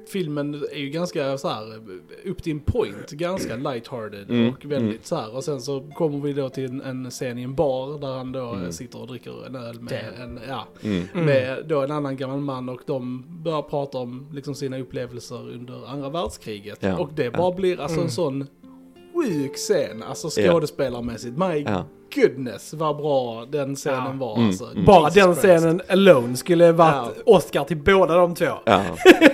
filmen 0.07 0.63
är 0.71 0.77
ju 0.79 0.89
ganska 0.89 1.37
så 1.37 1.47
här 1.47 1.79
upp 2.25 2.43
till 2.43 2.51
en 2.53 2.59
point, 2.59 3.11
ganska 3.11 3.55
lighthearted 3.55 4.29
Mm, 4.29 4.49
och 4.53 4.65
väldigt 4.65 5.05
så 5.05 5.15
här. 5.15 5.35
Och 5.35 5.43
sen 5.43 5.61
så 5.61 5.81
kommer 5.95 6.19
vi 6.19 6.33
då 6.33 6.49
till 6.49 6.65
en, 6.65 6.81
en 6.81 7.09
scen 7.11 7.37
i 7.37 7.41
en 7.43 7.55
bar 7.55 7.99
där 7.99 8.07
han 8.17 8.31
då 8.31 8.39
eh, 8.53 8.59
Mm. 8.59 8.71
sitter 8.71 9.01
och 9.01 9.07
dricker 9.07 9.45
en 9.45 9.55
öl 9.55 9.81
med 9.81 10.05
Damn. 10.17 10.37
en, 10.37 10.39
ja, 10.47 10.67
Mm. 10.83 11.03
Mm. 11.13 11.25
med 11.25 11.65
då 11.67 11.81
en 11.81 11.91
annan 11.91 12.17
gammal 12.17 12.39
man 12.39 12.69
och 12.69 12.81
de 12.85 13.25
börjar 13.43 13.61
prata 13.61 13.97
om 13.97 14.27
liksom 14.33 14.55
sina 14.55 14.79
upplevelser 14.79 15.49
under 15.51 15.87
andra 15.89 16.09
världskriget. 16.09 16.77
Ja, 16.81 16.97
Och 16.97 17.09
det 17.15 17.23
ja. 17.23 17.31
bara 17.31 17.51
blir 17.55 17.79
alltså 17.79 17.95
Mm. 17.97 18.05
en 18.05 18.11
sån 18.11 18.47
sjuk 19.27 19.55
scen, 19.57 20.03
alltså 20.09 20.41
Ja. 20.41 20.51
skådespelarmässigt. 20.51 21.37
My 21.37 21.63
Ja. 21.67 21.85
goodness 22.15 22.73
vad 22.73 22.97
bra 22.97 23.45
den 23.51 23.75
scenen 23.75 23.99
Ja. 24.19 24.25
var 24.25 24.35
Mm, 24.35 24.47
alltså. 24.47 24.65
mm. 24.65 24.85
Bara 24.85 25.09
den 25.09 25.35
scenen 25.35 25.81
alone 25.89 26.35
skulle 26.37 26.71
varit 26.71 27.21
Oscar 27.25 27.63
till 27.63 27.77
båda 27.77 28.15
de 28.17 28.35
två. 28.35 28.45
Ja, 28.45 28.61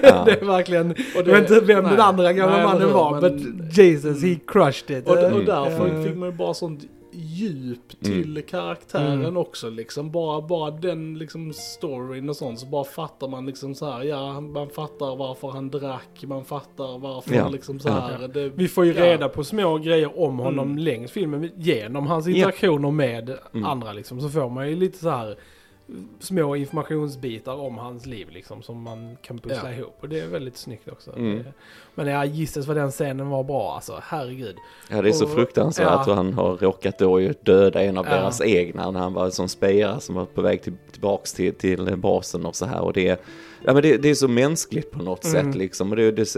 ja. 0.02 0.24
det 0.26 0.32
är 0.42 0.46
verkligen, 0.46 0.92
Och 0.92 0.98
jag 1.16 1.26
det- 1.26 1.32
vet 1.32 1.50
inte 1.52 1.66
vem 1.66 1.84
nej, 1.84 1.92
den 1.92 2.02
andra 2.02 2.34
gamla 2.34 2.64
mannen 2.64 2.94
var, 2.94 3.12
men- 3.22 3.22
men 3.22 3.70
Jesus, 3.72 4.24
he 4.24 4.36
crushed 4.48 4.98
it. 4.98 5.08
Och, 5.10 5.18
och 5.18 5.24
Mm. 5.24 5.46
därför 5.46 5.88
Eh, 5.98 6.04
fick 6.04 6.16
man 6.16 6.30
ju 6.30 6.36
bara 6.36 6.54
sånt 6.54 6.82
djup 7.20 8.02
till 8.02 8.44
karaktären 8.48 9.20
Mm. 9.22 9.38
också 9.38 9.70
liksom. 9.70 10.12
Bara, 10.12 10.42
bara 10.42 10.72
den 10.72 11.18
liksom 11.18 11.54
storyn 11.54 12.30
och 12.30 12.36
sånt 12.36 12.60
så 12.60 12.66
bara 12.66 12.84
fattar 12.84 13.28
man 13.28 13.46
liksom 13.46 13.76
så 13.76 13.92
här, 13.92 14.04
ja 14.04 14.42
man 14.42 14.70
fattar 14.70 15.16
varför 15.16 15.48
han 15.50 15.70
drack, 15.70 16.24
man 16.24 16.46
fattar 16.46 16.98
varför 16.98 17.36
Ja. 17.36 17.44
han 17.44 17.52
liksom 17.52 17.80
så 17.80 17.90
här. 17.90 18.28
Det, 18.28 18.50
Vi 18.50 18.68
får 18.68 18.86
ju 18.86 18.94
ja. 18.94 19.06
reda 19.06 19.30
på 19.30 19.44
små 19.44 19.78
grejer 19.78 20.20
om 20.20 20.40
honom 20.40 20.66
Mm. 20.72 20.78
längs 20.84 21.12
filmen 21.12 21.52
genom 21.56 22.08
hans 22.08 22.28
interaktioner 22.28 22.92
med 22.92 23.30
Mm. 23.54 23.66
andra 23.66 23.94
liksom. 23.94 24.22
Så 24.22 24.30
får 24.30 24.50
man 24.50 24.70
ju 24.70 24.76
lite 24.76 24.98
så 24.98 25.10
här 25.10 25.38
små 26.20 26.56
informationsbitar 26.56 27.54
om 27.56 27.78
hans 27.78 28.06
liv 28.06 28.28
liksom 28.32 28.62
som 28.62 28.82
man 28.82 29.18
kan 29.22 29.40
pussla 29.40 29.72
Ja. 29.72 29.78
ihop. 29.78 29.98
Och 30.00 30.10
det 30.10 30.20
är 30.20 30.28
väldigt 30.28 30.58
snyggt 30.58 30.90
också. 30.90 31.16
Mm. 31.16 31.44
Men 32.04 32.08
ja, 32.14 32.26
gissas 32.26 32.68
vad 32.68 32.78
den 32.78 32.92
scenen 32.92 33.30
var 33.30 33.44
bra 33.44 33.74
alltså. 33.76 34.00
Herregud. 34.04 34.56
Ja, 34.90 35.02
det 35.02 35.10
är 35.10 35.14
så 35.14 35.26
Och- 35.26 35.32
fruktansvärt 35.34 36.08
ja. 36.08 36.14
han 36.14 36.34
har 36.34 36.58
råkat 36.58 37.00
då 37.00 37.22
ju 37.22 37.34
döda 37.44 37.84
en 37.84 37.98
av 37.98 38.06
Ja. 38.10 38.16
deras 38.16 38.42
egna 38.42 38.92
när 38.92 39.00
han 39.00 39.14
var 39.14 39.30
som 39.30 39.50
spejare 39.50 40.00
som 40.00 40.16
var 40.16 40.26
på 40.26 40.42
väg 40.42 40.62
till, 40.62 40.74
tillbaks 40.92 41.34
till, 41.34 41.54
till 41.54 41.98
basen 41.98 42.46
och 42.46 42.56
så 42.56 42.66
här 42.66 42.82
och 42.82 42.94
det 42.94 43.22
Ja 43.66 43.74
men 43.74 43.82
det, 43.84 43.98
det 43.98 44.10
är 44.10 44.16
så 44.16 44.28
mänskligt 44.28 44.92
på 44.92 45.04
något 45.04 45.26
Mm. 45.26 45.46
sätt 45.46 45.56
liksom 45.56 45.90
och 45.90 45.96
det, 45.96 46.12
det, 46.12 46.34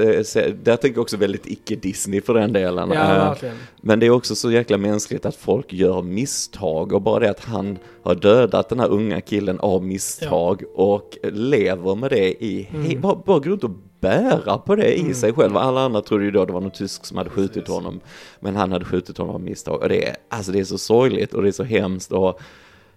det 0.66 0.78
tänker 0.78 0.98
jag 0.98 1.02
också 1.02 1.18
väldigt 1.18 1.48
icke-Disney 1.48 2.22
för 2.22 2.34
den 2.34 2.54
delen. 2.54 2.92
Ja, 2.94 3.36
Eh. 3.44 3.52
Men 3.82 4.00
det 4.00 4.06
är 4.06 4.10
också 4.10 4.36
så 4.36 4.52
jäkla 4.52 4.78
mänskligt 4.78 5.26
att 5.26 5.36
folk 5.36 5.74
gör 5.74 6.02
misstag 6.02 6.94
och 6.94 7.02
bara 7.02 7.20
det 7.20 7.30
att 7.30 7.46
han 7.46 7.78
har 8.04 8.16
dödat 8.16 8.70
den 8.70 8.80
här 8.80 8.90
unga 8.90 9.22
killen 9.22 9.60
av 9.60 9.84
misstag 9.84 10.64
och 10.76 11.18
lever 11.24 11.96
med 11.96 12.10
det 12.10 12.44
i, 12.44 12.68
Mm. 12.74 13.02
bara, 13.02 13.16
bara 13.16 13.40
går 13.40 13.50
runt 13.50 13.64
och 13.64 13.72
bära 14.02 14.58
på 14.58 14.76
det 14.76 14.98
i 14.98 15.02
Mm. 15.02 15.14
sig 15.14 15.34
själv. 15.34 15.58
Alla 15.58 15.82
andra 15.82 16.02
trodde 16.02 16.24
ju 16.26 16.32
då 16.32 16.46
det 16.46 16.54
var 16.54 16.62
någon 16.62 16.72
tysk 16.72 17.06
som 17.06 17.18
hade 17.18 17.30
skjutit 17.30 17.54
Precis. 17.54 17.74
honom, 17.74 18.00
men 18.40 18.56
han 18.56 18.72
hade 18.72 18.86
skjutit 18.86 19.18
honom 19.18 19.36
av 19.36 19.42
misstag. 19.42 19.82
Och 19.82 19.90
det 19.90 20.08
är, 20.08 20.16
alltså 20.30 20.52
det 20.52 20.60
är 20.60 20.64
så 20.64 20.78
sorgligt 20.78 21.34
och 21.34 21.42
det 21.44 21.48
är 21.48 21.52
så 21.52 21.64
hemskt 21.64 22.12
och 22.12 22.40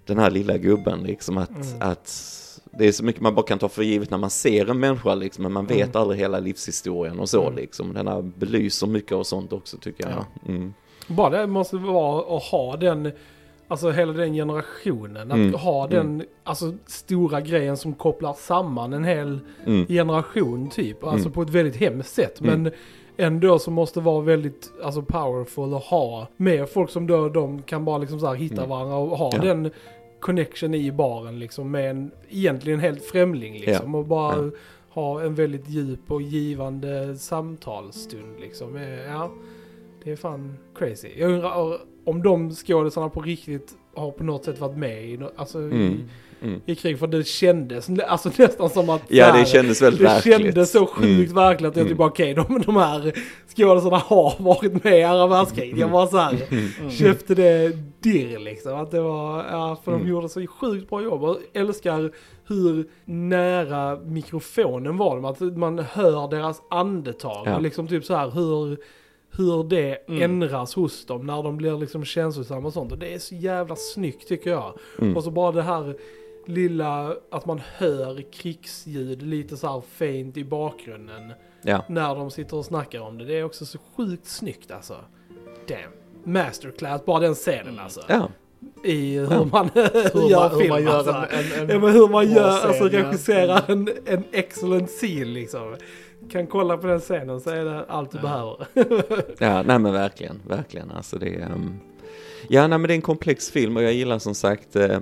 den 0.07 0.19
här 0.19 0.31
lilla 0.31 0.57
gubben 0.59 1.03
liksom 1.03 1.39
att, 1.39 1.51
Mm. 1.51 1.67
att 1.91 2.31
det 2.79 2.87
är 2.87 2.93
så 2.93 3.05
mycket 3.05 3.23
man 3.23 3.35
bara 3.35 3.47
kan 3.47 3.59
ta 3.59 3.69
för 3.69 3.83
givet 3.83 4.11
när 4.11 4.19
man 4.19 4.31
ser 4.31 4.71
en 4.71 4.81
människa 4.81 5.15
liksom, 5.15 5.43
men 5.43 5.53
man 5.53 5.67
vet 5.67 5.89
Mm. 5.89 6.03
aldrig 6.03 6.21
hela 6.21 6.39
livshistorien 6.41 7.19
och 7.21 7.29
så 7.29 7.43
Mm. 7.43 7.57
liksom. 7.57 7.95
Den 7.95 8.09
här 8.09 8.23
belyser 8.23 8.87
mycket 8.87 9.13
och 9.13 9.27
sånt 9.27 9.53
också 9.53 9.77
tycker 9.77 10.05
jag. 10.05 10.13
Ja. 10.13 10.27
Mm. 10.49 10.75
Bara 11.09 11.31
det 11.41 11.47
måste 11.47 11.77
vara 11.77 12.37
att 12.37 12.43
ha 12.43 12.77
den, 12.77 13.13
alltså 13.69 13.91
hela 13.91 14.13
den 14.13 14.35
generationen. 14.35 15.31
Att 15.31 15.37
Mm. 15.39 15.55
ha 15.55 15.87
den, 15.87 16.23
alltså 16.45 16.73
stora 16.87 17.41
grejen 17.41 17.77
som 17.77 17.95
kopplar 17.95 18.33
samman 18.33 18.93
en 18.93 19.05
hel 19.05 19.41
Mm. 19.67 19.87
generation 19.87 20.71
typ. 20.71 21.05
Alltså 21.05 21.27
Mm. 21.27 21.33
på 21.33 21.43
ett 21.43 21.51
väldigt 21.51 21.77
hemskt 21.77 22.15
sätt. 22.15 22.41
Mm. 22.41 22.63
Men 22.63 22.73
ändå 23.17 23.59
så 23.59 23.71
måste 23.71 24.01
vara 24.01 24.21
väldigt 24.21 24.73
alltså 24.85 25.03
powerful 25.03 25.75
att 25.75 25.85
ha 25.85 26.27
med 26.37 26.69
folk 26.69 26.91
som 26.91 27.07
då 27.07 27.29
de 27.29 27.63
kan 27.63 27.85
bara 27.85 27.99
liksom 27.99 28.21
så 28.21 28.27
här 28.27 28.35
hitta 28.35 28.55
Mm. 28.57 28.69
varandra 28.69 28.97
och 28.97 29.19
ha 29.19 29.31
Ja. 29.35 29.41
den 29.41 29.71
connection 30.21 30.75
i 30.75 30.93
baren 30.93 31.39
liksom 31.39 31.71
med 31.71 31.91
en 31.91 32.11
egentligen 32.31 32.81
helt 32.81 33.05
främling 33.05 33.53
liksom. 33.59 33.95
Och 33.95 34.05
bara 34.07 34.37
Ja. 34.37 34.51
ha 34.89 35.23
en 35.23 35.35
väldigt 35.35 35.69
djup 35.69 36.11
och 36.13 36.23
givande 36.23 37.17
samtalsstund 37.17 38.41
liksom. 38.41 38.77
Eh, 38.77 39.03
Ja, 39.07 39.31
det 40.05 40.13
är 40.13 40.17
fan 40.17 40.57
crazy. 40.75 41.09
Jag 41.17 41.31
undrar 41.31 41.79
om 42.05 42.23
de 42.23 42.51
skådisarna 42.51 43.09
på 43.09 43.21
riktigt 43.21 43.73
har 43.97 44.11
på 44.11 44.25
något 44.25 44.45
sätt 44.45 44.61
varit 44.61 44.77
med 44.77 45.05
i, 45.05 45.19
alltså, 45.37 45.59
Mm. 45.59 46.01
Mm. 46.43 46.61
i 46.67 46.75
krig. 46.75 46.99
För 46.99 47.07
det 47.07 47.27
kändes 47.27 47.89
alltså, 48.07 48.31
nästan 48.39 48.71
som 48.71 48.91
att 48.91 49.03
Ja, 49.09 49.25
här, 49.25 49.39
det 49.39 49.47
kändes 49.47 49.83
väldigt 49.83 50.01
det 50.01 50.05
verkligt. 50.07 50.37
kändes 50.45 50.71
så 50.73 50.87
sjukt 50.87 51.31
Mm. 51.31 51.35
verkligt 51.35 51.69
att 51.71 51.77
jag 51.77 51.81
Mm. 51.83 51.89
typ 51.89 51.99
bara 51.99 52.09
okej, 52.09 52.35
de, 52.35 52.63
de 52.67 52.77
här 52.77 53.13
skådisarna 53.57 53.97
har 53.97 54.35
varit 54.39 54.85
med 54.85 54.99
i 54.99 55.03
andra 55.03 55.27
världskriget. 55.27 55.79
Jag 55.79 55.91
bara 55.91 56.07
så 56.07 56.17
här, 56.17 56.39
Mm. 56.51 56.91
köpte 56.91 57.35
det 57.35 57.73
dirr 58.01 58.39
liksom. 58.39 58.75
Att 58.75 58.91
det 58.91 59.01
var, 59.01 59.45
ja, 59.51 59.81
för 59.85 59.93
de 59.93 59.97
Mm. 60.01 60.11
gjorde 60.13 60.29
så 60.29 60.47
sjukt 60.47 60.91
bra 60.91 61.03
jobb. 61.03 61.23
Och 61.23 61.39
älskar 61.53 62.11
hur 62.47 62.87
nära 63.05 63.97
mikrofonen 64.05 64.97
var 64.97 65.15
de. 65.17 65.25
Att 65.25 65.41
man 65.57 65.79
hör 65.79 66.29
deras 66.31 66.63
andetag. 66.71 67.43
Ja. 67.47 67.57
Och 67.57 67.63
liksom 67.63 67.89
typ 67.89 68.05
så 68.05 68.15
här 68.17 68.31
hur, 68.31 68.79
hur 69.37 69.65
det 69.65 70.09
Mm. 70.09 70.23
ändras 70.23 70.75
hos 70.75 71.07
dem 71.07 71.27
när 71.27 71.43
de 71.43 71.57
blir 71.57 71.79
liksom 71.79 72.05
känslosamma 72.05 72.67
och 72.67 72.73
sånt. 72.73 72.93
Och 72.93 72.99
det 72.99 73.15
är 73.15 73.19
så 73.19 73.35
jävla 73.35 73.77
snyggt 73.77 74.29
tycker 74.29 74.51
jag. 74.51 74.79
Mm. 75.01 75.17
Och 75.17 75.25
så 75.25 75.31
bara 75.31 75.53
det 75.53 75.63
här 75.63 75.97
lilla, 76.47 77.17
att 77.31 77.47
man 77.47 77.61
hör 77.77 78.23
krigsljud 78.33 79.23
lite 79.23 79.57
så 79.57 79.67
här 79.69 79.83
faint 79.91 80.37
i 80.37 80.45
bakgrunden. 80.45 81.33
Ja. 81.63 81.85
När 81.89 82.15
de 82.15 82.31
sitter 82.31 82.57
och 82.57 82.65
snackar 82.65 83.01
om 83.01 83.19
det. 83.19 83.25
Det 83.25 83.39
är 83.39 83.45
också 83.45 83.67
så 83.67 83.79
sjukt 83.97 84.27
snyggt 84.27 84.71
alltså. 84.71 84.97
Damn. 85.69 86.33
Masterclass, 86.35 87.05
bara 87.05 87.21
den 87.21 87.35
scenen 87.35 87.79
alltså. 87.79 88.01
Ja. 88.09 88.29
I 88.85 89.19
hur 89.19 89.31
Ja. 89.33 89.45
man 89.53 89.71
Hur 89.75 90.31
gör 90.31 90.39
man, 90.41 90.51
hur 90.51 90.59
film 90.59 90.69
man 90.71 90.83
gör 90.85 90.97
alltså. 90.97 91.13
en, 91.13 91.61
en, 91.63 91.69
Ja, 91.69 91.75
en, 91.75 91.81
men 91.81 91.93
hur 91.93 92.09
man 92.09 92.33
gör, 92.33 92.51
scen, 92.59 92.69
alltså 92.69 92.85
regisserar 92.85 93.63
en, 93.71 93.89
en 94.07 94.25
excellent 94.33 94.91
scene 94.91 95.25
liksom. 95.25 95.77
Kan 96.31 96.47
kolla 96.47 96.77
på 96.77 96.87
den 96.87 97.01
scenen 97.01 97.41
så 97.41 97.51
är 97.51 97.65
det 97.65 97.85
allt 97.89 98.11
du 98.11 98.19
Ja. 98.23 98.57
behöver. 98.75 99.25
Ja, 99.39 99.63
nej 99.63 99.79
men 99.79 99.93
verkligen, 99.93 100.41
verkligen. 100.49 100.91
Alltså 100.91 101.19
det 101.19 101.29
är... 101.35 101.41
ehm, 101.41 101.75
Ja, 102.49 102.67
nej 102.67 102.79
men 102.79 102.89
det 102.89 102.93
är 102.93 102.97
en 102.97 103.03
komplex 103.03 103.51
film 103.51 103.77
och 103.77 103.83
jag 103.83 103.93
gillar 103.93 104.19
som 104.19 104.35
sagt, 104.35 104.77
eh, 104.77 104.99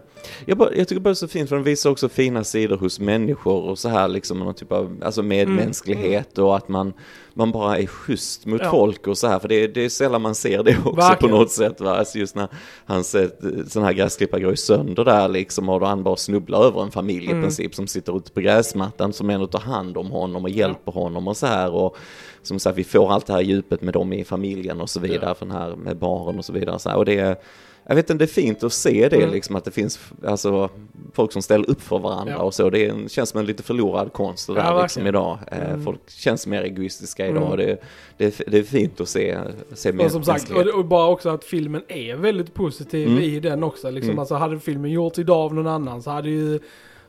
jag, 0.46 0.58
bara, 0.58 0.74
jag 0.74 0.88
tycker 0.88 1.00
bara 1.00 1.08
det 1.10 1.12
är 1.12 1.14
så 1.14 1.28
fint 1.28 1.48
för 1.48 1.56
den 1.56 1.64
visar 1.64 1.90
också 1.90 2.08
fina 2.08 2.44
sidor 2.44 2.76
hos 2.76 3.00
människor 3.00 3.62
och 3.62 3.78
så 3.78 3.88
här 3.88 4.08
liksom 4.08 4.38
någon 4.38 4.54
typ 4.54 4.72
av 4.72 4.96
alltså 5.04 5.22
medmänsklighet 5.22 6.38
och 6.38 6.56
att 6.56 6.68
man, 6.68 6.92
man 7.34 7.52
bara 7.52 7.78
är 7.78 7.86
schysst 7.86 8.46
mot 8.46 8.60
Ja. 8.64 8.70
folk 8.70 9.06
och 9.06 9.18
så 9.18 9.26
här 9.26 9.38
för 9.38 9.48
det, 9.48 9.66
det 9.66 9.84
är 9.84 9.88
sällan 9.88 10.22
man 10.22 10.34
ser 10.34 10.62
det 10.62 10.76
också 10.78 10.90
Verkligen. 10.96 11.32
på 11.34 11.38
något 11.40 11.50
sätt 11.50 11.80
va, 11.80 11.90
alltså 11.96 12.18
just 12.18 12.36
när 12.36 12.48
hans 12.86 13.14
eh, 13.14 13.28
sån 13.68 13.82
här 13.82 13.92
gräsklippare 13.92 14.40
går 14.40 14.54
sönder 14.54 15.04
där 15.04 15.28
liksom 15.28 15.68
och 15.68 15.80
då 15.80 15.86
han 15.86 16.02
bara 16.02 16.16
snubblar 16.16 16.64
över 16.64 16.82
en 16.82 16.90
familj 16.90 17.26
Mm. 17.26 17.38
i 17.38 17.42
princip 17.42 17.74
som 17.74 17.86
sitter 17.86 18.16
ute 18.16 18.32
på 18.32 18.40
gräsmattan 18.40 19.12
som 19.12 19.30
ändå 19.30 19.46
tar 19.46 19.58
hand 19.60 19.96
om 19.96 20.10
honom 20.10 20.42
och 20.44 20.50
hjälper 20.50 20.92
honom 20.92 21.28
och 21.28 21.36
så 21.36 21.46
här 21.46 21.70
och 21.74 21.96
som 22.42 22.58
sagt, 22.58 22.78
vi 22.78 22.84
får 22.84 23.12
allt 23.12 23.26
det 23.26 23.32
här 23.32 23.40
djupet 23.40 23.82
med 23.82 23.94
dem 23.94 24.12
i 24.12 24.24
familjen 24.24 24.80
och 24.80 24.90
så 24.90 25.00
vidare, 25.00 25.20
Ja. 25.28 25.34
för 25.34 25.46
den 25.46 25.56
här 25.56 25.76
med 25.76 25.96
barn 25.96 26.38
och 26.38 26.44
så 26.44 26.52
vidare. 26.52 26.78
Så 26.78 26.88
här. 26.88 26.96
Och 26.96 27.04
det 27.04 27.42
jag 27.86 27.94
vet 27.94 28.10
inte, 28.10 28.24
det 28.24 28.28
är 28.30 28.34
fint 28.34 28.62
att 28.62 28.72
se 28.72 29.08
det 29.08 29.16
Mm. 29.16 29.30
liksom, 29.30 29.56
att 29.56 29.64
det 29.64 29.70
finns 29.70 30.00
alltså, 30.26 30.70
folk 31.12 31.32
som 31.32 31.42
ställer 31.42 31.70
upp 31.70 31.80
för 31.82 31.98
varandra 31.98 32.32
Ja. 32.38 32.42
och 32.42 32.54
så. 32.54 32.70
Det 32.70 33.10
känns 33.10 33.28
som 33.30 33.40
en 33.40 33.46
lite 33.46 33.62
förlorad 33.62 34.12
konst 34.12 34.46
det 34.46 34.52
Ja, 34.56 34.74
där 34.74 34.82
liksom 34.82 35.06
idag. 35.06 35.38
Eh, 35.52 35.58
Mm. 35.70 35.84
Folk 35.84 36.10
känns 36.10 36.46
mer 36.46 36.62
egoistiska 36.62 37.26
idag. 37.26 37.54
Mm. 37.54 37.56
Det, 37.56 37.82
det, 38.16 38.40
är, 38.40 38.50
det 38.50 38.58
är 38.58 38.62
fint 38.62 39.00
att 39.00 39.08
se, 39.08 39.38
se 39.74 39.92
mer 39.92 40.04
Och 40.04 40.10
som 40.10 40.24
sagt, 40.24 40.50
och, 40.50 40.66
och 40.66 40.84
bara 40.84 41.06
också 41.08 41.28
att 41.28 41.44
filmen 41.44 41.82
är 41.88 42.16
väldigt 42.16 42.54
positiv 42.54 43.08
Mm. 43.08 43.22
i 43.22 43.40
den 43.40 43.62
också. 43.62 43.90
Liksom, 43.90 44.10
Mm. 44.10 44.18
alltså, 44.18 44.34
hade 44.34 44.58
filmen 44.60 44.90
gjorts 44.90 45.18
idag 45.18 45.38
av 45.40 45.54
någon 45.54 45.66
annan 45.66 46.02
så 46.02 46.10
hade 46.10 46.30
ju 46.30 46.60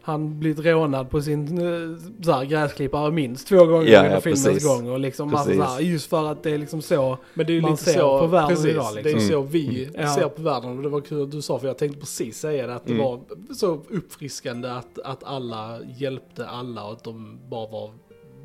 han 0.05 0.39
blivit 0.39 0.65
rånad 0.65 1.09
på 1.09 1.21
sin 1.21 1.57
eh, 1.57 1.97
så 2.23 2.31
här, 2.31 2.45
gräsklippare 2.45 3.11
minst 3.11 3.47
två 3.47 3.65
gånger 3.65 3.87
Ja, 3.91 3.99
under 3.99 4.11
ja, 4.13 4.21
filmens 4.21 4.45
precis. 4.45 4.65
gång. 4.67 4.89
Och 4.89 4.99
liksom, 4.99 5.31
Precis. 5.31 5.57
så 5.57 5.63
här, 5.63 5.79
just 5.79 6.09
för 6.09 6.31
att 6.31 6.43
det 6.43 6.51
är 6.51 6.57
liksom 6.57 6.81
så. 6.81 7.17
Men 7.33 7.45
det 7.45 7.51
är 7.51 7.55
ju 7.55 7.61
man 7.61 7.71
lite 7.71 7.83
ser 7.83 7.99
så, 7.99 8.19
på 8.19 8.27
världen 8.27 8.49
precis, 8.49 8.65
idag, 8.65 8.85
det 8.93 8.99
är 8.99 9.03
liksom. 9.03 9.21
ju 9.21 9.27
så 9.29 9.41
vi 9.41 9.89
Ja. 9.93 10.15
ser 10.15 10.27
på 10.29 10.41
världen 10.41 10.77
och 10.77 10.83
det 10.83 10.89
var 10.89 11.01
kul 11.01 11.23
att 11.23 11.31
du 11.31 11.41
sa 11.41 11.59
för 11.59 11.67
jag 11.67 11.77
tänkte 11.77 11.99
precis 11.99 12.39
säga 12.39 12.67
det 12.67 12.75
att 12.75 12.85
det 12.85 12.93
Mm. 12.93 13.05
var 13.05 13.19
så 13.53 13.67
uppfriskande 13.89 14.69
att, 14.69 14.99
att 14.99 15.23
alla 15.23 15.79
hjälpte 15.97 16.47
alla 16.47 16.83
och 16.85 16.91
att 16.93 17.03
de 17.03 17.39
bara 17.49 17.67
var 17.71 17.91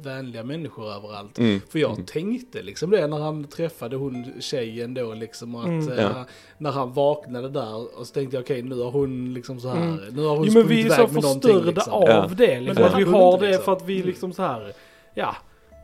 vänliga 0.02 0.42
människor 0.44 0.92
överallt. 0.92 1.38
Mm. 1.38 1.60
För 1.68 1.78
jag 1.78 1.92
Mm. 1.92 2.06
tänkte 2.06 2.62
liksom 2.62 2.90
det 2.90 3.06
när 3.06 3.18
han 3.18 3.44
träffade 3.44 3.96
hon 3.96 4.26
tjejen 4.40 4.94
då 4.94 5.14
liksom 5.14 5.54
att 5.54 5.66
Mm. 5.66 5.88
eh, 5.92 6.00
Ja. 6.04 6.24
när 6.58 6.70
han 6.70 6.92
vaknade 6.92 7.48
där 7.48 7.98
och 7.98 8.06
så 8.06 8.14
tänkte 8.14 8.36
jag 8.36 8.42
okej 8.42 8.62
nu 8.62 8.80
har 8.82 8.90
hon 8.90 9.34
liksom 9.34 9.60
så 9.60 9.68
här, 9.68 9.76
Mm. 9.82 10.00
nu 10.14 10.22
har 10.24 10.36
hon 10.36 10.46
Jo 10.46 10.52
men 10.52 10.66
vi 10.68 10.82
är 10.82 10.88
så 10.90 11.08
förstörda 11.08 11.60
liksom. 11.70 11.92
av 11.92 12.08
Ja. 12.08 12.30
det. 12.36 12.60
Liksom, 12.60 12.82
Men 12.84 12.92
att 12.92 12.98
vi 13.00 13.04
har 13.04 13.40
det 13.40 13.46
liksom. 13.46 13.64
för 13.64 13.72
att 13.72 13.84
vi 13.84 13.94
Mm. 13.96 14.06
liksom 14.06 14.32
så 14.32 14.42
här. 14.42 14.72
Ja, 15.14 15.36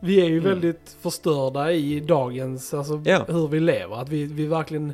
vi 0.03 0.21
är 0.21 0.25
ju 0.29 0.39
Mm. 0.39 0.51
väldigt 0.51 0.97
förstörda 1.01 1.73
i 1.73 2.01
dagens, 2.01 2.75
alltså 2.75 3.03
Ja. 3.05 3.25
hur 3.29 3.49
vi 3.49 3.61
lever. 3.61 3.97
Att 4.01 4.09
vi, 4.09 4.25
vi 4.25 4.47
verkligen 4.47 4.93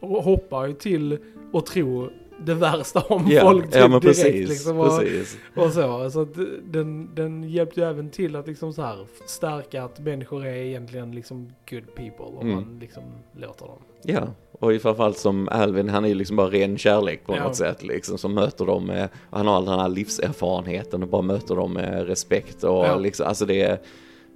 hoppar 0.00 0.66
ju 0.66 0.72
till 0.74 1.18
och 1.52 1.66
tror 1.66 2.12
det 2.46 2.54
värsta 2.54 3.00
om 3.00 3.26
Ja, 3.28 3.40
folk 3.40 3.64
typ 3.64 3.74
ja 3.74 3.88
direkt. 3.88 4.02
precis. 4.04 4.48
liksom, 4.48 4.78
och, 4.80 4.98
precis. 4.98 5.38
och 5.56 5.72
så. 5.72 6.10
Så 6.10 6.20
att 6.22 6.34
den, 6.64 7.14
den 7.14 7.44
hjälpte 7.50 7.80
ju 7.80 7.86
även 7.86 8.10
till 8.10 8.36
att 8.36 8.46
liksom 8.46 8.72
så 8.72 8.82
här 8.82 9.06
stärka 9.26 9.82
att 9.84 10.00
människor 10.00 10.46
är 10.46 10.54
egentligen 10.54 11.12
liksom 11.14 11.52
good 11.70 11.94
people. 11.94 12.24
Om 12.24 12.40
Mm. 12.40 12.54
man 12.54 12.78
liksom 12.80 13.02
låter 13.36 13.66
dem. 13.66 13.78
Ja, 14.02 14.28
och 14.52 14.72
i 14.74 14.78
framfallt 14.78 15.18
som 15.18 15.48
Alvin, 15.48 15.88
han 15.88 16.04
är 16.04 16.08
ju 16.08 16.14
liksom 16.14 16.36
bara 16.36 16.50
ren 16.50 16.78
kärlek 16.78 17.26
på 17.26 17.36
Ja. 17.36 17.42
något 17.44 17.56
sätt 17.56 17.82
liksom, 17.82 18.18
som 18.18 18.34
möter 18.34 18.66
dem 18.66 18.86
med, 18.86 19.08
han 19.30 19.46
har 19.46 19.56
all 19.56 19.64
den 19.64 19.78
här 19.78 19.88
livserfarenheten 19.88 21.02
och 21.02 21.08
bara 21.08 21.22
möter 21.22 21.56
dem 21.56 21.72
med 21.72 22.06
respekt 22.06 22.64
och 22.64 22.86
Ja. 22.86 22.96
liksom, 22.98 23.26
alltså 23.26 23.46
det 23.46 23.60
är, 23.62 23.78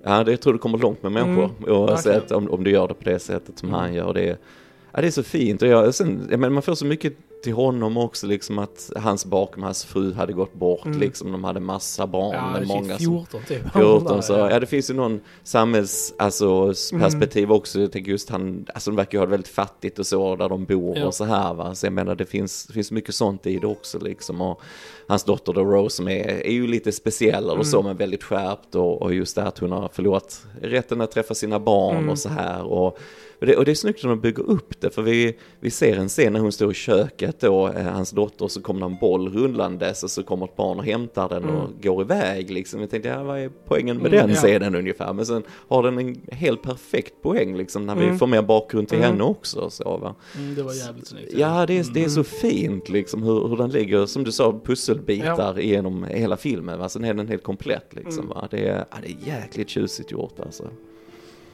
Ja, 0.06 0.24
det, 0.24 0.30
jag 0.30 0.40
tror 0.40 0.52
det 0.52 0.58
kommer 0.58 0.78
långt 0.78 1.02
med 1.02 1.12
människor. 1.12 1.50
Mm, 1.58 1.72
oavsett 1.72 2.30
om, 2.30 2.50
om 2.50 2.64
du 2.64 2.70
gör 2.70 2.88
det 2.88 2.94
på 2.94 3.04
det 3.04 3.18
sättet 3.18 3.58
som 3.58 3.70
han 3.72 3.94
gör. 3.94 4.12
Det, 4.14 4.38
ja, 4.92 5.00
det 5.00 5.06
är 5.06 5.10
så 5.10 5.22
fint. 5.22 5.62
Och 5.62 5.68
jag, 5.68 5.94
sen, 5.94 6.26
jag 6.30 6.40
menar, 6.40 6.50
man 6.52 6.62
får 6.62 6.74
så 6.74 6.86
mycket 6.86 7.12
till 7.44 7.52
honom 7.52 7.96
också, 7.96 8.26
liksom 8.26 8.58
att 8.58 8.90
hans 8.96 9.24
bakom 9.26 9.62
hans 9.62 9.84
fru 9.84 10.12
hade 10.14 10.32
gått 10.32 10.54
bort, 10.54 10.84
Mm. 10.86 10.98
liksom. 11.00 11.32
De 11.32 11.44
hade 11.44 11.60
massa 11.60 12.06
barn 12.06 12.34
Ja, 12.34 12.50
med 12.58 12.66
många 12.68 12.98
som 12.98 12.98
14 12.98 13.40
typ. 13.48 13.62
14 13.72 14.22
så, 14.22 14.32
Ja. 14.32 14.50
ja 14.50 14.60
det 14.60 14.66
finns 14.66 14.90
ju 14.90 14.94
någon 14.94 15.20
samhälls, 15.42 16.14
alltså 16.18 16.72
Mm. 16.92 17.50
också, 17.50 17.80
jag 17.80 17.92
tänker 17.92 18.10
just 18.10 18.30
han, 18.30 18.66
alltså 18.74 18.90
de 18.90 18.96
verkar 18.96 19.12
ju 19.12 19.20
ha 19.20 19.26
det 19.26 19.30
väldigt 19.30 19.48
fattigt 19.48 19.98
och 19.98 20.06
så 20.06 20.36
där 20.36 20.48
de 20.48 20.64
bor 20.64 20.98
Ja. 20.98 21.06
och 21.06 21.14
så 21.14 21.24
här 21.24 21.54
va, 21.54 21.74
så 21.74 21.86
jag 21.86 21.92
menar 21.92 22.14
det 22.14 22.26
finns, 22.26 22.66
det 22.66 22.72
finns 22.72 22.90
mycket 22.90 23.14
sånt 23.14 23.46
i 23.46 23.58
det 23.58 23.66
också 23.66 23.98
liksom 23.98 24.40
och 24.40 24.60
hans 25.08 25.24
dotter 25.24 25.52
då 25.52 25.64
Rose 25.64 25.96
som 25.96 26.08
är, 26.08 26.26
är 26.46 26.52
ju 26.52 26.66
lite 26.66 26.92
speciell 26.92 27.50
och 27.50 27.66
så 27.66 27.76
Mm. 27.80 27.86
men 27.88 27.96
väldigt 27.96 28.22
skärpt 28.22 28.74
och, 28.74 29.02
och 29.02 29.14
just 29.14 29.36
det 29.36 29.42
att 29.42 29.58
hon 29.58 29.72
har 29.72 29.88
förlorat 29.88 30.42
rätten 30.62 31.00
att 31.00 31.10
träffa 31.10 31.34
sina 31.34 31.60
barn 31.60 31.96
Mm. 31.96 32.08
och 32.10 32.18
så 32.18 32.28
här 32.28 32.62
och 32.62 32.98
och 33.44 33.48
det, 33.48 33.56
och 33.56 33.64
det 33.64 33.70
är 33.70 33.74
snyggt 33.74 34.02
när 34.02 34.10
de 34.10 34.20
bygger 34.20 34.42
upp 34.50 34.80
det, 34.80 34.90
för 34.90 35.02
vi, 35.02 35.36
vi 35.60 35.70
ser 35.70 35.96
en 35.96 36.08
scen 36.08 36.32
när 36.32 36.40
hon 36.40 36.52
står 36.52 36.70
i 36.70 36.74
köket 36.74 37.40
då, 37.40 37.68
eh, 37.68 37.84
hans 37.84 38.10
dotter, 38.10 38.44
och 38.44 38.50
så 38.50 38.60
kommer 38.62 38.86
en 38.86 38.96
boll 39.00 39.28
rullandes 39.32 40.02
och 40.02 40.10
så 40.10 40.22
kommer 40.22 40.44
ett 40.46 40.56
barn 40.56 40.78
och 40.78 40.84
hämtar 40.84 41.28
den 41.28 41.44
och 41.44 41.68
går 41.82 42.02
iväg 42.02 42.50
liksom. 42.50 42.80
Jag 42.80 42.90
tänkte, 42.90 43.08
ja, 43.08 43.22
vad 43.22 43.38
är 43.38 43.50
poängen 43.68 43.96
med 43.96 44.14
Mm, 44.14 44.26
den 44.26 44.30
ja. 44.36 44.42
scenen 44.42 44.74
ungefär? 44.74 45.12
Men 45.12 45.26
sen 45.26 45.42
har 45.68 45.82
den 45.82 45.98
en 45.98 46.20
helt 46.32 46.62
perfekt 46.62 47.22
poäng 47.22 47.56
liksom, 47.56 47.86
när 47.86 47.94
vi 47.96 48.04
Mm. 48.04 48.18
får 48.18 48.26
mer 48.26 48.42
bakgrund 48.42 48.88
till 48.88 48.98
Mm. 48.98 49.10
henne 49.10 49.24
också. 49.24 49.70
Så, 49.70 49.96
va? 49.96 50.14
Mm, 50.38 50.54
det 50.54 50.62
var 50.62 50.72
jävligt 50.74 51.06
snyggt. 51.06 51.32
Ja, 51.36 51.66
det 51.66 51.78
är, 51.78 51.86
det 51.94 52.04
är 52.04 52.08
så 52.08 52.20
Mm. 52.20 52.24
fint 52.24 52.88
liksom 52.88 53.22
hur, 53.22 53.48
hur 53.48 53.56
den 53.56 53.70
ligger, 53.70 54.06
som 54.06 54.24
du 54.24 54.32
sa, 54.32 54.60
pusselbitar 54.64 55.58
genom 55.58 56.04
hela 56.04 56.36
filmen. 56.36 56.78
Va? 56.78 56.88
Sen 56.88 57.04
är 57.04 57.14
den 57.14 57.28
helt 57.28 57.42
komplett 57.42 57.86
liksom. 57.94 58.24
Mm. 58.24 58.28
Va? 58.28 58.48
Det, 58.50 58.68
är, 58.68 58.84
ja, 58.90 58.96
det 59.02 59.08
är 59.08 59.36
jäkligt 59.38 59.68
tjusigt 59.68 60.10
gjort 60.10 60.40
alltså. 60.40 60.64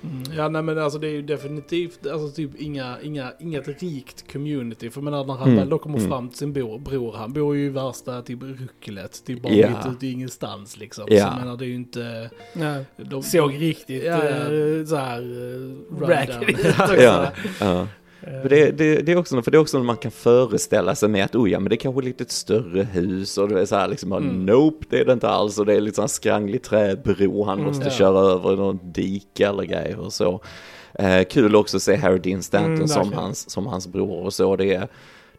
Mm. 0.03 0.23
Ja 0.37 0.49
nej 0.49 0.63
men 0.63 0.79
alltså 0.79 0.99
det 0.99 1.07
är 1.07 1.13
ju 1.13 1.23
definitivt, 1.23 2.07
alltså 2.07 2.29
typ 2.37 2.51
inga, 2.57 2.97
inga, 3.03 3.33
inget 3.41 3.83
rikt 3.83 4.33
community. 4.33 4.91
För 4.91 5.01
menar 5.01 5.25
när 5.25 5.35
han 5.35 5.49
Mm, 5.51 5.59
väl 5.59 5.69
då 5.69 5.79
kommer 5.79 5.99
mm. 5.99 6.11
fram 6.11 6.29
till 6.29 6.39
sin 6.39 6.53
bror, 6.53 6.79
bror, 6.79 7.13
han 7.17 7.33
bor 7.33 7.57
ju 7.57 7.67
i 7.67 7.69
värsta 7.69 8.23
typ 8.23 8.43
rucklet, 8.43 9.25
typ 9.25 9.43
bara 9.43 9.53
Ja. 9.53 9.69
mitt 9.69 9.97
ute 9.97 10.07
i 10.07 10.13
ingenstans 10.13 10.77
liksom. 10.77 11.05
Ja. 11.09 11.17
Så 11.19 11.27
jag 11.27 11.39
menar 11.39 11.57
det 11.57 11.65
är 11.65 11.69
ju 11.69 11.75
inte... 11.75 12.31
Nej. 12.53 12.85
De, 12.97 13.23
Såg 13.23 13.63
riktigt 13.63 14.05
Ja, 14.05 14.25
ja. 14.25 14.37
eh, 14.37 14.85
så 14.87 14.97
här 14.97 15.23
uh, 15.23 15.73
ut 16.43 16.81
också. 16.81 16.97
Ja, 16.97 17.33
ja. 17.61 17.87
För 18.43 18.49
det, 18.49 18.71
det, 18.71 18.95
det, 19.03 19.13
är 19.13 19.17
också, 19.17 19.43
för 19.43 19.51
det 19.51 19.57
är 19.57 19.61
också 19.61 19.79
när 19.79 19.85
man 19.85 19.97
kan 19.97 20.11
föreställa 20.11 20.95
sig 20.95 21.09
med 21.09 21.25
att 21.25 21.35
oh 21.35 21.51
ja, 21.51 21.61
men 21.61 21.69
det 21.69 21.75
är 21.75 21.77
kanske 21.77 22.03
lite 22.03 22.25
ett 22.25 22.31
större 22.31 22.83
hus 22.83 23.39
och 23.39 23.49
det 23.49 23.61
är 23.61 23.65
så 23.67 23.77
här 23.77 23.89
liksom, 23.89 24.13
Mm. 24.13 24.47
nope 24.47 24.87
det 24.91 25.01
är 25.01 25.05
det 25.05 25.13
inte 25.13 25.29
alls 25.29 25.59
och 25.59 25.67
det 25.67 25.75
är 25.75 25.81
lite 25.81 25.97
sån 25.97 26.09
skranglig 26.09 26.63
träbro 26.63 27.45
han 27.45 27.59
Mm. 27.59 27.67
måste 27.69 27.85
Ja. 27.85 27.91
köra 27.91 28.19
över 28.19 28.57
någon 28.57 28.79
dike 28.83 29.47
eller 29.49 29.63
grejer 29.65 29.99
och 30.01 30.13
så. 30.13 30.41
Eh, 30.95 31.25
kul 31.25 31.57
också 31.57 31.77
att 31.77 31.83
se 31.83 31.97
Harry 31.97 32.19
Dean 32.19 32.43
Stanton 32.43 32.75
Mm, 32.75 32.89
som, 32.89 33.13
hans, 33.13 33.51
som 33.51 33.67
hans 33.67 33.89
bror 33.89 34.25
och 34.25 34.35
så. 34.35 34.57
Det 34.57 34.75
är, 34.75 34.89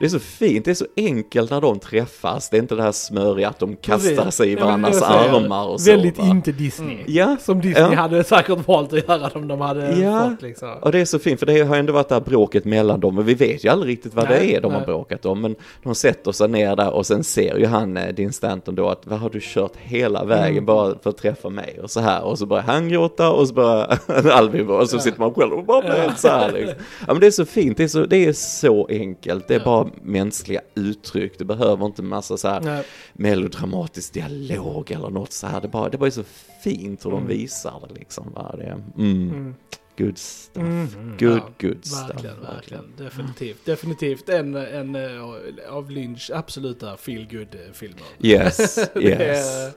det 0.01 0.07
är 0.07 0.09
så 0.09 0.19
fint, 0.19 0.65
det 0.65 0.71
är 0.71 0.75
så 0.75 0.85
enkelt 0.97 1.51
när 1.51 1.61
de 1.61 1.79
träffas. 1.79 2.49
Det 2.49 2.57
är 2.57 2.61
inte 2.61 2.75
det 2.75 2.83
här 2.83 2.91
smöriga 2.91 3.49
att 3.49 3.59
de 3.59 3.75
kastar 3.75 4.31
sig 4.31 4.47
i 4.49 4.51
Ja, 4.53 4.57
men 4.59 4.65
varandras 4.67 5.01
armar 5.01 5.67
och 5.67 5.81
så. 5.81 5.91
Väldigt 5.91 6.17
va? 6.19 6.25
inte 6.25 6.51
Disney. 6.51 6.93
Mm. 6.93 7.05
Ja, 7.07 7.37
Som 7.39 7.61
Disney 7.61 7.83
Ja. 7.91 7.95
hade 7.95 8.23
säkert 8.23 8.67
valt 8.67 8.93
att 8.93 9.07
göra 9.07 9.29
om 9.33 9.47
de 9.47 9.61
hade 9.61 9.99
Ja. 9.99 10.29
fått 10.29 10.41
liksom. 10.41 10.69
Och 10.81 10.91
det 10.91 10.99
är 10.99 11.05
så 11.05 11.19
fint, 11.19 11.39
för 11.39 11.45
det 11.45 11.61
har 11.61 11.75
ändå 11.77 11.93
varit 11.93 12.09
det 12.09 12.15
här 12.15 12.21
bråket 12.21 12.65
mellan 12.65 12.99
dem, 12.99 13.17
och 13.17 13.27
vi 13.29 13.33
vet 13.33 13.65
ju 13.65 13.69
aldrig 13.69 13.91
riktigt 13.91 14.13
vad 14.13 14.29
Nej, 14.29 14.39
det 14.47 14.55
är 14.55 14.61
de 14.61 14.71
nej. 14.71 14.79
har 14.79 14.85
bråkat 14.85 15.25
om, 15.25 15.41
men 15.41 15.55
de 15.83 15.95
sätter 15.95 16.31
sig 16.31 16.47
ner 16.47 16.75
där 16.75 16.89
och 16.93 17.05
sen 17.05 17.23
ser 17.23 17.57
ju 17.57 17.65
han, 17.65 17.97
eh, 17.97 18.13
din 18.13 18.33
Stanton 18.33 18.75
då, 18.75 18.89
att 18.89 19.01
vad 19.07 19.19
har 19.19 19.29
du 19.29 19.39
kört 19.41 19.73
hela 19.77 20.23
vägen 20.25 20.51
Mm. 20.51 20.65
bara 20.65 20.95
för 21.03 21.09
att 21.09 21.17
träffa 21.17 21.49
mig? 21.49 21.79
Och 21.83 21.91
så 21.91 21.99
här, 21.99 22.23
och 22.23 22.37
så 22.39 22.45
börjar 22.45 22.63
han 22.63 22.89
gråta 22.89 23.31
och 23.31 23.47
så 23.47 23.53
börjar 23.53 23.97
Albin 24.31 24.69
och 24.69 24.89
så 24.89 24.95
Ja. 24.95 24.99
sitter 24.99 25.19
man 25.19 25.33
själv 25.33 25.53
och 25.53 25.65
bara 25.65 25.81
blir 25.81 25.91
helt 25.91 26.19
så 26.19 26.27
här 26.27 26.51
liksom. 26.51 26.75
Ja 27.07 27.13
men 27.13 27.19
det 27.19 27.27
är 27.27 27.31
så 27.31 27.45
fint, 27.45 27.77
det 27.77 27.83
är 27.83 27.87
så, 27.87 28.05
det 28.05 28.25
är 28.25 28.33
så 28.33 28.87
enkelt, 28.89 29.47
det 29.47 29.55
är 29.55 29.59
Ja. 29.59 29.65
bara 29.65 29.87
mänskliga 30.01 30.61
uttryck, 30.75 31.37
det 31.39 31.45
behöver 31.45 31.85
inte 31.85 32.01
massa 32.03 32.37
så 32.37 32.47
här 32.47 32.61
Nej. 32.61 32.83
melodramatisk 33.13 34.13
dialog 34.13 34.91
eller 34.91 35.09
något 35.09 35.33
så 35.33 35.47
här, 35.47 35.61
det 35.61 35.67
bara, 35.67 35.89
det 35.89 35.97
bara 35.97 36.05
är 36.07 36.11
så 36.11 36.23
fint 36.63 37.05
hur 37.05 37.11
de 37.11 37.17
Mm. 37.17 37.27
visar 37.37 37.83
det 37.87 37.93
liksom. 37.99 38.31
Va? 38.35 38.55
Det 38.57 38.63
mm, 38.97 39.29
Mm. 39.31 39.55
good 39.97 40.17
stuff. 40.17 40.57
Mm. 40.57 40.87
Good, 41.19 41.37
Ja, 41.37 41.49
good 41.69 41.85
stuff. 41.85 42.09
Verkligen, 42.09 42.41
verkligen. 42.41 42.83
Definitivt. 42.97 43.65
Definitivt 43.65 44.29
en, 44.29 44.55
en 44.55 44.95
eh, 44.95 45.23
av 45.69 45.91
Lynch 45.91 46.31
absoluta 46.33 46.97
feel 46.97 47.27
filmer 47.73 48.01
Yes, 48.19 48.79
yes. 48.95 49.73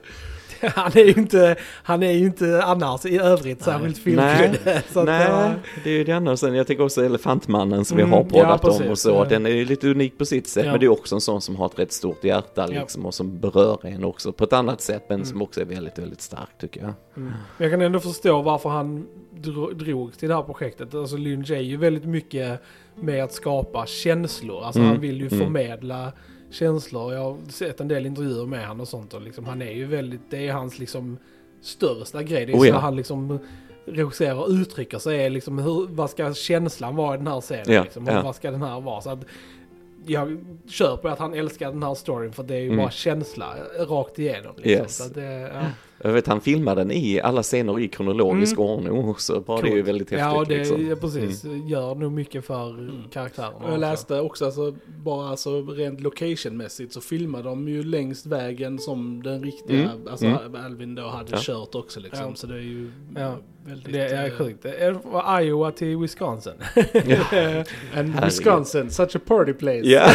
Han 0.75 0.91
är 0.95 1.03
ju 1.05 1.13
inte, 1.13 1.55
han 1.83 2.03
är 2.03 2.11
ju 2.11 2.25
inte 2.25 2.63
annars 2.63 3.05
i 3.05 3.17
övrigt 3.17 3.63
särskilt 3.63 4.05
Nej. 4.05 4.15
feelgood. 4.17 4.83
Så 4.91 4.99
att, 4.99 5.05
Nej, 5.05 5.27
eh, 5.27 5.51
det 5.83 5.89
är 5.89 5.93
ju 5.93 6.03
det 6.03 6.37
Sen 6.37 6.55
jag 6.55 6.67
tänker 6.67 6.83
också 6.83 7.05
Elefantmannen 7.05 7.85
som 7.85 7.97
Mm, 7.99 8.09
vi 8.09 8.15
har 8.15 8.23
ja, 8.23 8.57
poddat 8.57 8.81
om 8.81 8.89
och 8.91 8.99
så. 8.99 9.09
Ja. 9.09 9.25
Den 9.29 9.45
är 9.45 9.49
ju 9.49 9.65
lite 9.65 9.87
unik 9.89 10.17
på 10.17 10.25
sitt 10.25 10.47
sätt. 10.47 10.65
Ja. 10.65 10.71
Men 10.71 10.79
det 10.79 10.85
är 10.85 10.89
också 10.91 11.15
en 11.15 11.21
sån 11.21 11.41
som 11.41 11.55
har 11.55 11.65
ett 11.65 11.79
rätt 11.79 11.91
stort 11.93 12.23
hjärta 12.23 12.67
Ja. 12.71 12.79
liksom. 12.79 13.05
Och 13.05 13.13
som 13.13 13.39
berör 13.39 13.85
en 13.85 14.03
också 14.03 14.31
på 14.31 14.43
ett 14.43 14.53
annat 14.53 14.81
sätt. 14.81 15.03
Men 15.09 15.15
Mm. 15.15 15.25
som 15.25 15.41
också 15.41 15.61
är 15.61 15.65
väldigt, 15.65 15.99
väldigt 15.99 16.21
stark 16.21 16.49
tycker 16.59 16.81
jag. 16.81 16.93
Mm. 17.17 17.33
Jag 17.57 17.71
kan 17.71 17.81
ändå 17.81 17.99
förstå 17.99 18.41
varför 18.41 18.69
han 18.69 19.07
dro- 19.35 19.73
drog 19.73 20.17
till 20.17 20.29
det 20.29 20.35
här 20.35 20.43
projektet. 20.43 20.95
Alltså 20.95 21.17
Lynch 21.17 21.51
är 21.51 21.59
ju 21.59 21.77
väldigt 21.77 22.05
mycket 22.05 22.61
med 22.95 23.23
att 23.23 23.33
skapa 23.33 23.85
känslor. 23.85 24.63
Alltså 24.63 24.79
Mm, 24.79 24.91
han 24.91 25.01
vill 25.01 25.21
ju 25.21 25.27
mm. 25.27 25.39
förmedla 25.39 26.11
känslor. 26.49 27.13
Jag 27.13 27.23
har 27.23 27.37
sett 27.49 27.79
en 27.79 27.87
del 27.87 28.05
intervjuer 28.05 28.45
med 28.45 28.67
han 28.67 28.81
och 28.81 28.87
sånt. 28.87 29.13
Och 29.13 29.21
liksom, 29.21 29.45
han 29.45 29.61
är 29.61 29.71
ju 29.71 29.85
väldigt, 29.85 30.21
det 30.29 30.47
är 30.47 30.53
hans 30.53 30.79
liksom 30.79 31.17
största 31.61 32.23
grej. 32.23 32.45
Det 32.45 32.51
är 32.51 32.55
Oh 32.55 32.59
så 32.59 32.67
ja. 32.67 32.77
han 32.77 32.95
liksom 32.95 33.39
regisserar 33.85 34.35
och 34.35 34.49
uttrycker 34.49 34.99
sig. 34.99 35.25
Är 35.25 35.29
liksom 35.29 35.57
hur, 35.59 35.87
vad 35.89 36.09
ska 36.09 36.33
känslan 36.33 36.95
vara 36.95 37.15
i 37.15 37.17
den 37.17 37.27
här 37.27 37.41
scenen? 37.41 37.65
Ja, 37.67 37.83
liksom, 37.83 38.07
och 38.07 38.13
ja. 38.13 38.21
Vad 38.21 38.35
ska 38.35 38.51
den 38.51 38.61
här 38.61 38.81
vara? 38.81 39.01
Så 39.01 39.09
att, 39.09 39.25
jag 40.05 40.45
köper 40.67 41.09
att 41.09 41.19
han 41.19 41.33
älskar 41.33 41.71
den 41.71 41.83
här 41.83 41.93
storyn 41.93 42.33
för 42.33 42.43
det 42.43 42.55
är 42.55 42.59
ju 42.59 42.65
Mm. 42.65 42.77
bara 42.77 42.91
känsla 42.91 43.55
rakt 43.79 44.19
igenom. 44.19 44.53
Liksom. 44.57 44.71
Yes. 44.71 44.97
Så 44.97 45.13
det, 45.13 45.51
ja. 45.53 45.61
Jag 46.03 46.11
vet 46.13 46.27
han 46.27 46.41
filmar 46.41 46.75
den 46.75 46.91
i 46.91 47.21
alla 47.21 47.43
scener 47.43 47.79
i 47.79 47.87
kronologisk 47.87 48.57
Mm. 48.57 48.69
ordning 48.69 49.09
också. 49.09 49.39
Bara 49.39 49.61
det 49.61 49.67
är 49.69 49.75
ju 49.75 49.81
väldigt 49.81 50.11
häftigt 50.11 50.25
Ja, 50.33 50.45
det 50.47 50.57
liksom. 50.57 50.87
ja, 50.89 50.95
precis. 50.95 51.43
Gör 51.67 51.95
nog 51.95 52.11
mycket 52.11 52.45
för 52.45 52.69
Mm. 52.69 53.03
karaktärerna. 53.13 53.53
Jag 53.61 53.67
också. 53.69 53.77
läste 53.79 54.19
också, 54.19 54.45
alltså, 54.45 54.75
bara 55.03 55.29
alltså, 55.29 55.61
rent 55.61 56.01
locationmässigt 56.01 56.93
så 56.93 57.01
filmar 57.01 57.43
de 57.43 57.67
ju 57.67 57.83
längs 57.83 58.25
vägen 58.25 58.79
som 58.79 59.23
den 59.23 59.43
riktiga, 59.43 59.83
Mm, 59.91 60.07
alltså 60.11 60.25
mm. 60.25 60.55
Alvin 60.65 60.95
då 60.95 61.07
hade 61.07 61.31
Ja. 61.31 61.37
kört 61.41 61.75
också 61.75 61.99
liksom. 61.99 62.25
Ja. 62.29 62.35
Så 62.35 62.47
det 62.47 62.53
är 62.55 62.59
ju 62.59 62.91
Ja. 63.15 63.35
väldigt... 63.65 63.93
Det 63.93 64.05
är 64.07 64.25
eh, 64.25 64.31
sjukt. 64.31 64.65
Från 65.01 65.41
Iowa 65.43 65.71
till 65.71 65.97
Wisconsin. 65.97 66.53
And 66.75 66.85
Herregud. 67.95 68.23
Wisconsin, 68.25 68.89
such 68.91 69.15
a 69.15 69.19
party 69.25 69.53
place. 69.53 69.79
Ja, 69.83 70.07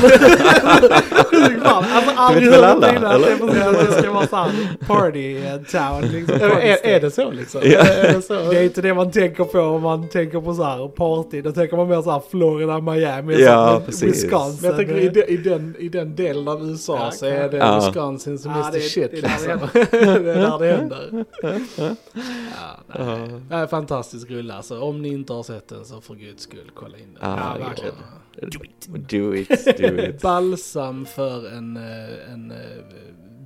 fan. 1.63 1.85
Alltså 1.93 2.11
aldrig 2.17 2.49
hört 2.53 2.65
alla, 2.65 2.91
innan 2.97 3.05
att 3.05 3.11
det, 3.23 3.29
eller? 3.29 3.29
är 3.29 3.37
precis, 3.37 3.63
att 3.63 3.87
det 3.87 3.93
ska 4.03 4.13
vara 4.13 4.27
såhär 4.27 4.51
party 4.87 5.37
eh, 5.37 5.63
town. 5.71 6.03
Liksom, 6.03 6.35
är, 6.35 6.51
är, 6.51 6.87
är 6.87 7.01
det 7.01 7.11
så 7.11 7.31
liksom? 7.31 7.61
Ja. 7.65 7.79
Är 7.81 8.13
det 8.15 8.23
så? 8.23 8.35
Det 8.35 8.59
är 8.59 8.63
inte 8.65 8.83
det 8.83 8.95
man 8.95 9.11
tänker 9.11 9.45
på 9.45 9.61
om 9.61 9.83
man 9.83 10.09
tänker 10.09 10.41
på 10.41 10.55
så 10.55 10.63
här 10.63 10.89
party. 10.89 11.43
Då 11.43 11.53
tänker 11.53 11.77
man 11.77 11.89
mer 11.89 12.03
så 12.03 12.11
här 12.11 12.23
Florida, 12.31 12.81
Miami. 12.81 13.41
Ja, 13.43 13.75
så, 13.81 13.87
precis. 13.87 14.25
Wisconsin. 14.25 14.59
Men 14.61 14.71
jag 14.71 14.77
tänker 14.79 14.97
i, 14.99 15.09
de, 15.09 15.25
i, 15.25 15.37
den, 15.37 15.77
i 15.79 15.89
den 15.89 16.17
delen 16.17 16.49
av 16.49 16.69
USA 16.71 16.99
Ja, 17.05 17.11
så 17.11 17.27
är 17.27 17.49
det 17.49 17.57
Ja. 17.57 17.77
Wisconsin 17.87 18.39
som 18.39 18.51
Ja, 18.53 18.69
är 18.69 18.73
det- 18.73 18.81
shit 18.81 19.11
det 19.11 19.19
är 19.19 19.23
liksom. 19.23 19.69
det 19.73 19.91
det 19.91 20.31
är 20.33 20.35
där 20.35 20.59
det 20.59 20.73
händer. 20.77 21.25
Ja, 21.77 22.77
nej. 22.99 23.29
nej, 23.51 23.69
fantastisk 23.69 24.31
rulle 24.31 24.55
alltså. 24.55 24.81
Om 24.81 25.03
ni 25.03 25.09
inte 25.09 25.33
har 25.33 25.43
sett 25.43 25.69
den 25.69 25.85
så 25.85 26.01
för 26.01 26.15
guds 26.15 26.43
skull 26.43 26.71
kolla 26.75 26.97
in 26.99 27.05
den. 27.21 27.31
Ja, 27.31 27.57
Det 27.77 27.93
verkligen. 28.37 28.67
bara 28.89 28.99
do 28.99 29.35
it, 29.35 29.79
do 29.79 29.99
it. 30.09 30.23
Balsam 30.23 31.07
för 31.07 31.53
en, 31.53 31.77
eh, 31.77 32.33
en 32.33 32.51
eh, 32.51 32.57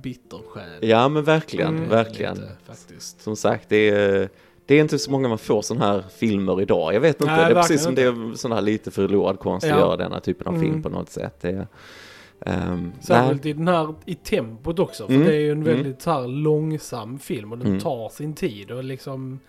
bitter 0.01 0.39
själ. 0.49 0.89
Ja 0.89 1.09
men 1.09 1.23
verkligen, 1.23 1.77
Mm. 1.77 1.89
verkligen. 1.89 2.35
Lite, 2.35 2.51
faktiskt. 2.65 3.21
Som 3.21 3.35
sagt, 3.35 3.69
det 3.69 3.89
är, 3.89 4.29
det 4.65 4.75
är 4.75 4.81
inte 4.81 4.99
så 4.99 5.11
många 5.11 5.27
man 5.27 5.37
får 5.37 5.61
sådana 5.61 5.85
här 5.85 6.03
filmer 6.17 6.61
idag. 6.61 6.93
Jag 6.93 7.01
vet 7.01 7.21
inte, 7.21 7.33
Nej, 7.35 7.45
det 7.45 7.51
är 7.51 7.61
precis 7.61 7.83
som 7.83 7.95
verkligen 7.95 8.27
det 8.27 8.33
är 8.33 8.35
sån 8.35 8.51
här 8.51 8.61
lite 8.61 8.91
förlorad 8.91 9.39
konst 9.39 9.67
Ja. 9.67 9.73
att 9.73 9.79
göra 9.79 9.97
denna 9.97 10.19
typen 10.19 10.47
av 10.47 10.51
film 10.59 10.65
Mm. 10.71 10.83
på 10.83 10.89
något 10.89 11.09
sätt. 11.09 11.35
Det 11.41 11.49
är, 11.49 11.67
ehm, 12.45 12.91
Särskilt 13.01 13.45
i 13.45 13.53
den 13.53 13.67
här, 13.67 13.95
i 14.05 14.15
tempot 14.15 14.79
också. 14.79 15.05
För 15.07 15.13
Mm, 15.13 15.27
det 15.27 15.35
är 15.35 15.39
ju 15.39 15.51
en 15.51 15.61
mm. 15.61 15.75
väldigt 15.75 16.01
så 16.01 16.11
här 16.11 16.27
långsam 16.27 17.19
film 17.19 17.51
och 17.51 17.57
den 17.57 17.67
Mm. 17.67 17.79
tar 17.79 18.09
sin 18.09 18.33
tid 18.33 18.71
och 18.71 18.83
liksom, 18.83 19.39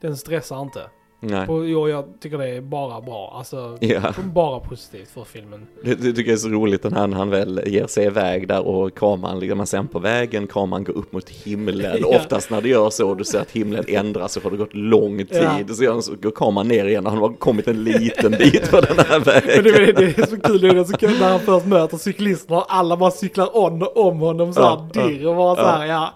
den 0.00 0.16
stressar 0.16 0.62
inte. 0.62 0.80
Nej. 1.24 1.48
Och 1.48 1.90
jag 1.90 2.04
tycker 2.20 2.38
det 2.38 2.48
är 2.48 2.60
bara 2.60 3.00
bra. 3.00 3.34
Alltså, 3.38 3.78
ja. 3.80 4.14
bara 4.34 4.60
positivt 4.60 5.08
för 5.08 5.24
filmen. 5.24 5.66
Det, 5.84 5.94
det 5.94 6.12
tycker 6.12 6.30
jag 6.30 6.36
är 6.36 6.36
så 6.36 6.48
roligt 6.48 6.84
när 6.84 7.08
han 7.08 7.30
väl 7.30 7.60
ger 7.66 7.86
sig 7.86 8.06
iväg 8.06 8.48
där 8.48 8.66
och 8.66 8.94
kameran 8.94 9.40
ligger 9.40 9.54
man 9.54 9.66
sen 9.66 9.88
på 9.88 9.98
vägen, 9.98 10.46
kameran 10.46 10.84
går 10.84 10.92
upp 10.92 11.12
mot 11.12 11.30
himlen. 11.30 11.98
ja. 12.00 12.16
Oftast 12.16 12.50
när 12.50 12.60
det 12.60 12.68
gör 12.68 12.90
så 12.90 13.08
och 13.08 13.16
du 13.16 13.24
ser 13.24 13.40
att 13.40 13.50
himlen 13.50 13.84
ändras 13.88 14.32
så 14.32 14.40
har 14.40 14.50
det 14.50 14.56
gått 14.56 14.74
lång 14.74 15.18
tid. 15.18 15.66
Ja. 15.68 15.74
Så, 15.74 16.02
så 16.02 16.16
går 16.22 16.30
kameran 16.30 16.68
ner 16.68 16.84
igen 16.84 17.06
och 17.06 17.12
han 17.12 17.20
har 17.20 17.32
kommit 17.32 17.68
en 17.68 17.84
liten 17.84 18.30
bit 18.30 18.70
på 18.70 18.80
den 18.80 18.98
här 18.98 19.20
vägen. 19.20 19.64
Men 19.64 19.64
det, 19.64 19.92
det 19.92 20.18
är 20.18 20.26
så 20.26 20.40
kul, 20.40 20.60
det 20.60 20.68
är 20.68 20.84
så 20.84 20.96
kul 20.96 21.20
när 21.20 21.30
han 21.30 21.40
först 21.40 21.66
möter 21.66 21.96
cyklisterna 21.96 22.58
och 22.58 22.66
alla 22.68 22.96
bara 22.96 23.10
cyklar 23.10 23.58
on 23.58 23.82
och 23.82 23.96
om 23.96 24.18
honom 24.18 24.52
så 24.52 24.62
här 24.62 24.88
ja. 24.94 25.02
dirr 25.02 25.26
och 25.26 25.36
bara 25.36 25.56
så 25.56 25.66
här, 25.66 25.86
ja. 25.86 26.14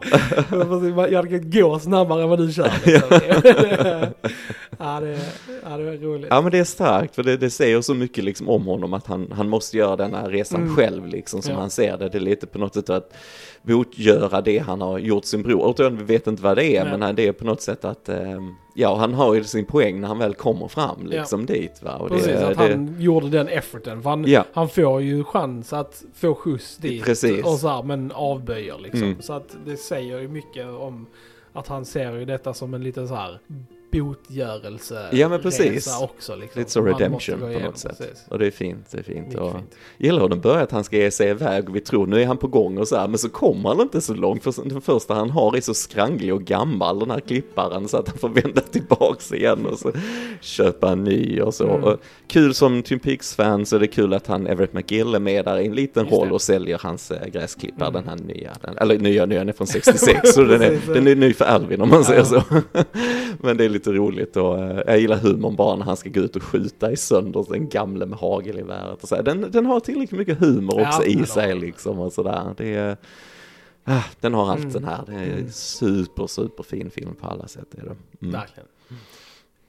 Jag 1.11 1.17
hade 1.17 1.29
kunnat 1.29 1.55
gå 1.55 1.79
snabbare 1.79 2.23
än 2.23 2.29
vad 2.29 2.39
du 2.39 2.53
kör. 2.53 2.71
Liksom. 2.85 4.15
Ja, 4.79 5.01
det, 5.01 5.19
ja, 5.65 5.77
det 5.77 5.85
var 5.85 5.93
roligt. 5.93 6.27
Ja, 6.31 6.41
men 6.41 6.53
det 6.53 6.59
är 6.59 6.65
starkt, 6.65 7.15
för 7.15 7.23
det, 7.23 7.37
det 7.37 7.51
säger 7.51 7.81
så 7.81 7.95
mycket 7.95 8.25
liksom 8.25 8.49
om 8.49 8.67
honom 8.67 8.95
att 8.95 9.07
han, 9.07 9.33
han 9.33 9.49
måste 9.49 9.77
göra 9.77 9.97
denna 9.97 10.29
resan 10.29 10.63
mm. 10.63 10.77
själv, 10.77 11.07
liksom, 11.07 11.43
som 11.43 11.55
ja. 11.55 11.61
han 11.61 11.71
ser 11.71 11.97
det. 11.97 12.09
Det 12.09 12.19
är 12.19 12.21
lite 12.21 12.47
på 12.47 12.59
något 12.59 12.75
sätt 12.75 12.91
att 12.91 13.13
botgöra 13.63 14.41
det 14.41 14.59
han 14.59 14.81
har 14.81 14.99
gjort 14.99 15.25
sin 15.25 15.43
bror. 15.43 15.61
Återigen, 15.65 15.97
vi 15.97 16.05
vet 16.05 16.27
inte 16.27 16.43
vad 16.43 16.57
det 16.57 16.77
är, 16.77 16.85
Nej. 16.85 16.99
men 16.99 17.15
det 17.15 17.27
är 17.27 17.33
på 17.33 17.45
något 17.45 17.63
sätt 17.63 17.85
att, 17.85 18.09
eh, 18.09 18.41
ja, 18.75 18.97
han 18.97 19.15
har 19.15 19.35
ju 19.35 19.45
sin 19.45 19.65
poäng 19.65 20.01
när 20.01 20.09
han 20.09 20.19
väl 20.19 20.35
kommer 20.35 20.69
fram 20.69 21.07
liksom 21.07 21.41
ja. 21.41 21.55
dit. 21.55 21.83
Va? 21.83 21.97
Och 21.97 22.09
Precis, 22.09 22.27
det, 22.27 22.49
att 22.49 22.59
det... 22.59 22.71
han 22.71 22.97
gjorde 22.99 23.29
den 23.29 23.49
efforten. 23.49 24.03
För 24.03 24.11
han, 24.11 24.25
ja. 24.25 24.45
han 24.53 24.69
får 24.69 25.03
ju 25.03 25.25
chans 25.25 25.73
att 25.73 26.05
få 26.15 26.35
skjuts 26.35 26.77
dit. 26.77 27.05
Precis. 27.05 27.45
Och 27.45 27.59
så 27.59 27.69
här, 27.69 27.83
men 27.83 28.13
avböjer 28.13 28.79
liksom. 28.79 29.03
Mm. 29.03 29.23
Så 29.23 29.33
att 29.33 29.57
det 29.67 29.77
säger 29.77 30.21
ju 30.21 30.29
mycket 30.29 30.67
om 30.67 31.07
att 31.53 31.69
han 31.69 31.85
ser 31.85 32.13
ju 32.13 32.25
detta 32.25 32.55
som 32.55 32.75
en 32.75 32.85
liten 32.85 33.09
så 33.09 33.15
här 33.15 33.39
botgörelse 33.91 35.09
Ja 35.13 35.29
men 35.29 35.43
precis. 35.43 36.01
också. 36.01 36.37
Liksom. 36.37 36.61
Lite 36.61 36.71
så 36.71 36.83
redemption 36.83 37.41
på 37.41 37.59
något 37.59 37.79
sätt. 37.79 37.99
Precis. 37.99 38.25
Och 38.29 38.39
det 38.39 38.47
är 38.47 38.51
fint, 38.51 38.91
det 38.91 38.99
är 38.99 39.03
fint. 39.03 39.35
Och 39.35 39.53
fint. 39.53 39.77
gillar 39.99 40.21
hur 40.21 40.29
den 40.29 40.41
börjar 40.41 40.63
att 40.63 40.73
han 40.73 40.85
ska 40.85 40.97
ge 40.97 41.11
sig 41.11 41.31
iväg 41.31 41.69
och 41.69 41.77
vi 41.77 41.81
tror 41.81 42.07
nu 42.07 42.23
är 42.23 42.27
han 42.27 42.37
på 42.37 42.47
gång 42.47 42.79
och 42.79 42.89
så 42.89 42.97
här, 42.97 43.09
men 43.09 43.19
så 43.19 43.29
kommer 43.29 43.69
han 43.69 43.81
inte 43.81 44.01
så 44.01 44.15
långt 44.15 44.45
för 44.45 44.69
den 44.69 44.81
första 44.81 45.15
han 45.15 45.31
har 45.31 45.57
är 45.57 45.61
så 45.61 45.75
skranglig 45.75 46.35
och 46.35 46.43
gammal 46.43 46.99
den 46.99 47.11
här 47.11 47.21
klipparen 47.21 47.89
så 47.89 47.97
att 47.97 48.09
han 48.09 48.19
får 48.19 48.29
vända 48.29 48.61
tillbaks 48.61 49.33
igen 49.33 49.67
och 49.67 49.79
så 49.79 49.93
köpa 50.41 50.93
en 50.93 51.05
ny 51.05 51.41
och 51.41 51.55
så. 51.55 51.69
Mm. 51.69 51.85
Och 51.85 52.01
kul 52.27 52.55
som 52.55 52.83
Twin 52.83 52.99
Peaks-fan 52.99 53.67
så 53.67 53.77
är 53.77 53.81
det 53.81 53.87
kul 53.87 54.15
att 54.15 54.27
han 54.27 54.47
Everett 54.47 54.73
McGill 54.73 55.15
är 55.15 55.19
med 55.19 55.45
där 55.45 55.59
i 55.59 55.67
en 55.67 55.75
liten 55.75 56.05
Just 56.05 56.17
roll 56.17 56.29
det. 56.29 56.35
och 56.35 56.43
säljer 56.43 56.79
hans 56.83 57.11
äh, 57.11 57.27
gräsklippare, 57.27 57.89
mm. 57.89 58.05
den 58.05 58.09
här 58.09 58.27
nya, 58.27 58.53
den, 58.61 58.79
eller 58.79 58.99
nya, 58.99 59.27
nya, 59.27 59.39
den 59.39 59.49
är 59.49 59.53
från 59.53 59.67
66 59.67 60.21
så 60.35 60.43
den 60.43 60.63
är, 60.63 60.95
den 60.95 61.07
är 61.07 61.15
ny 61.15 61.33
för 61.33 61.45
Alvin 61.45 61.81
om 61.81 61.89
man 61.89 62.05
säger 62.05 62.25
så. 62.25 62.43
men 63.41 63.57
det 63.57 63.65
är 63.65 63.69
lite 63.79 63.93
roligt 63.93 64.37
och 64.37 64.59
eh, 64.59 64.83
jag 64.87 65.01
gillar 65.01 65.17
humorn 65.17 65.57
bara 65.57 65.77
när 65.77 65.85
han 65.85 65.97
ska 65.97 66.11
gå 66.11 66.21
ut 66.21 66.37
och 66.37 66.43
skjuta 66.43 66.93
i 66.93 66.97
sönder 66.97 67.47
den 67.49 67.69
gamle 67.69 68.07
med 68.07 68.19
hagelgeväret 68.19 69.03
och 69.03 69.09
så. 69.09 69.23
Den, 69.23 69.51
den 69.51 69.67
har 69.67 69.81
tillräckligt 69.81 70.19
mycket 70.19 70.39
humor 70.39 70.81
också 70.81 71.03
ja, 71.05 71.23
i 71.23 71.27
sig 71.27 71.55
liksom 71.55 71.99
och 71.99 72.13
sådär. 72.13 72.55
Det 72.57 72.75
är, 72.75 72.97
ah, 73.85 74.05
den 74.21 74.35
har 74.35 74.51
allt 74.51 74.61
mm. 74.61 74.73
den 74.73 74.85
här. 74.85 75.05
Det 75.07 75.13
är 75.13 75.33
mm. 75.33 75.51
super, 75.51 76.27
super 76.27 76.63
fin 76.63 76.91
film 76.91 77.15
på 77.15 77.27
alla 77.27 77.49
sätt. 77.49 77.75
Är 77.75 77.83
det. 77.83 77.97
Mm. 78.21 78.33
Verkligen. 78.33 78.69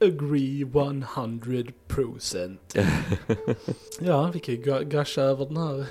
Agree 0.01 0.63
100%. 0.63 2.57
ja, 3.99 4.31
vi 4.33 4.39
kan 4.39 4.55
ju 4.55 4.85
gasha 4.85 5.21
över 5.21 5.45
den 5.45 5.57
här, 5.57 5.85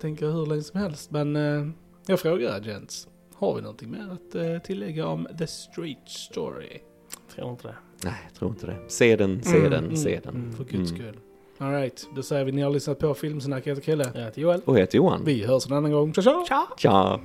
tänka 0.00 0.26
hur 0.26 0.46
länge 0.46 0.62
som 0.62 0.80
helst. 0.80 1.10
Men 1.10 1.36
eh, 1.36 1.66
jag 2.06 2.20
frågar 2.20 2.60
Jens, 2.60 3.08
har 3.34 3.54
vi 3.54 3.62
någonting 3.62 3.90
mer 3.90 4.08
att 4.12 4.34
eh, 4.34 4.58
tillägga 4.58 5.06
om 5.06 5.28
The 5.38 5.46
Street 5.46 6.08
Story? 6.08 6.80
Tror 7.34 7.50
inte 7.50 7.68
det. 7.68 7.74
Nej, 8.04 8.14
jag 8.24 8.34
tror 8.38 8.50
inte 8.50 8.66
det. 8.66 8.76
Se 8.88 9.16
den, 9.16 9.42
se 9.42 9.56
mm, 9.56 9.70
den, 9.70 9.84
mm, 9.84 9.96
se 9.96 10.20
den. 10.24 10.34
Mm, 10.34 10.52
för 10.52 10.64
guds 10.64 10.90
skull. 10.90 11.18
Alright, 11.58 12.08
då 12.16 12.22
säger 12.22 12.44
vi 12.44 12.52
ni 12.52 12.62
har 12.62 12.70
lyssnat 12.70 12.98
på 12.98 13.14
Filmsnack. 13.14 13.66
Jag 13.66 13.70
heter 13.74 13.82
Kille. 13.82 14.10
Jag 14.14 14.22
heter 14.22 14.40
Joel. 14.40 14.60
Och 14.64 14.74
jag 14.74 14.80
heter 14.80 14.96
Johan. 14.96 15.22
Vi 15.24 15.46
hörs 15.46 15.66
en 15.66 15.72
annan 15.76 15.92
gång. 15.92 16.14
Tja 16.14 16.22
tja! 16.22 16.66
Tja! 16.76 17.20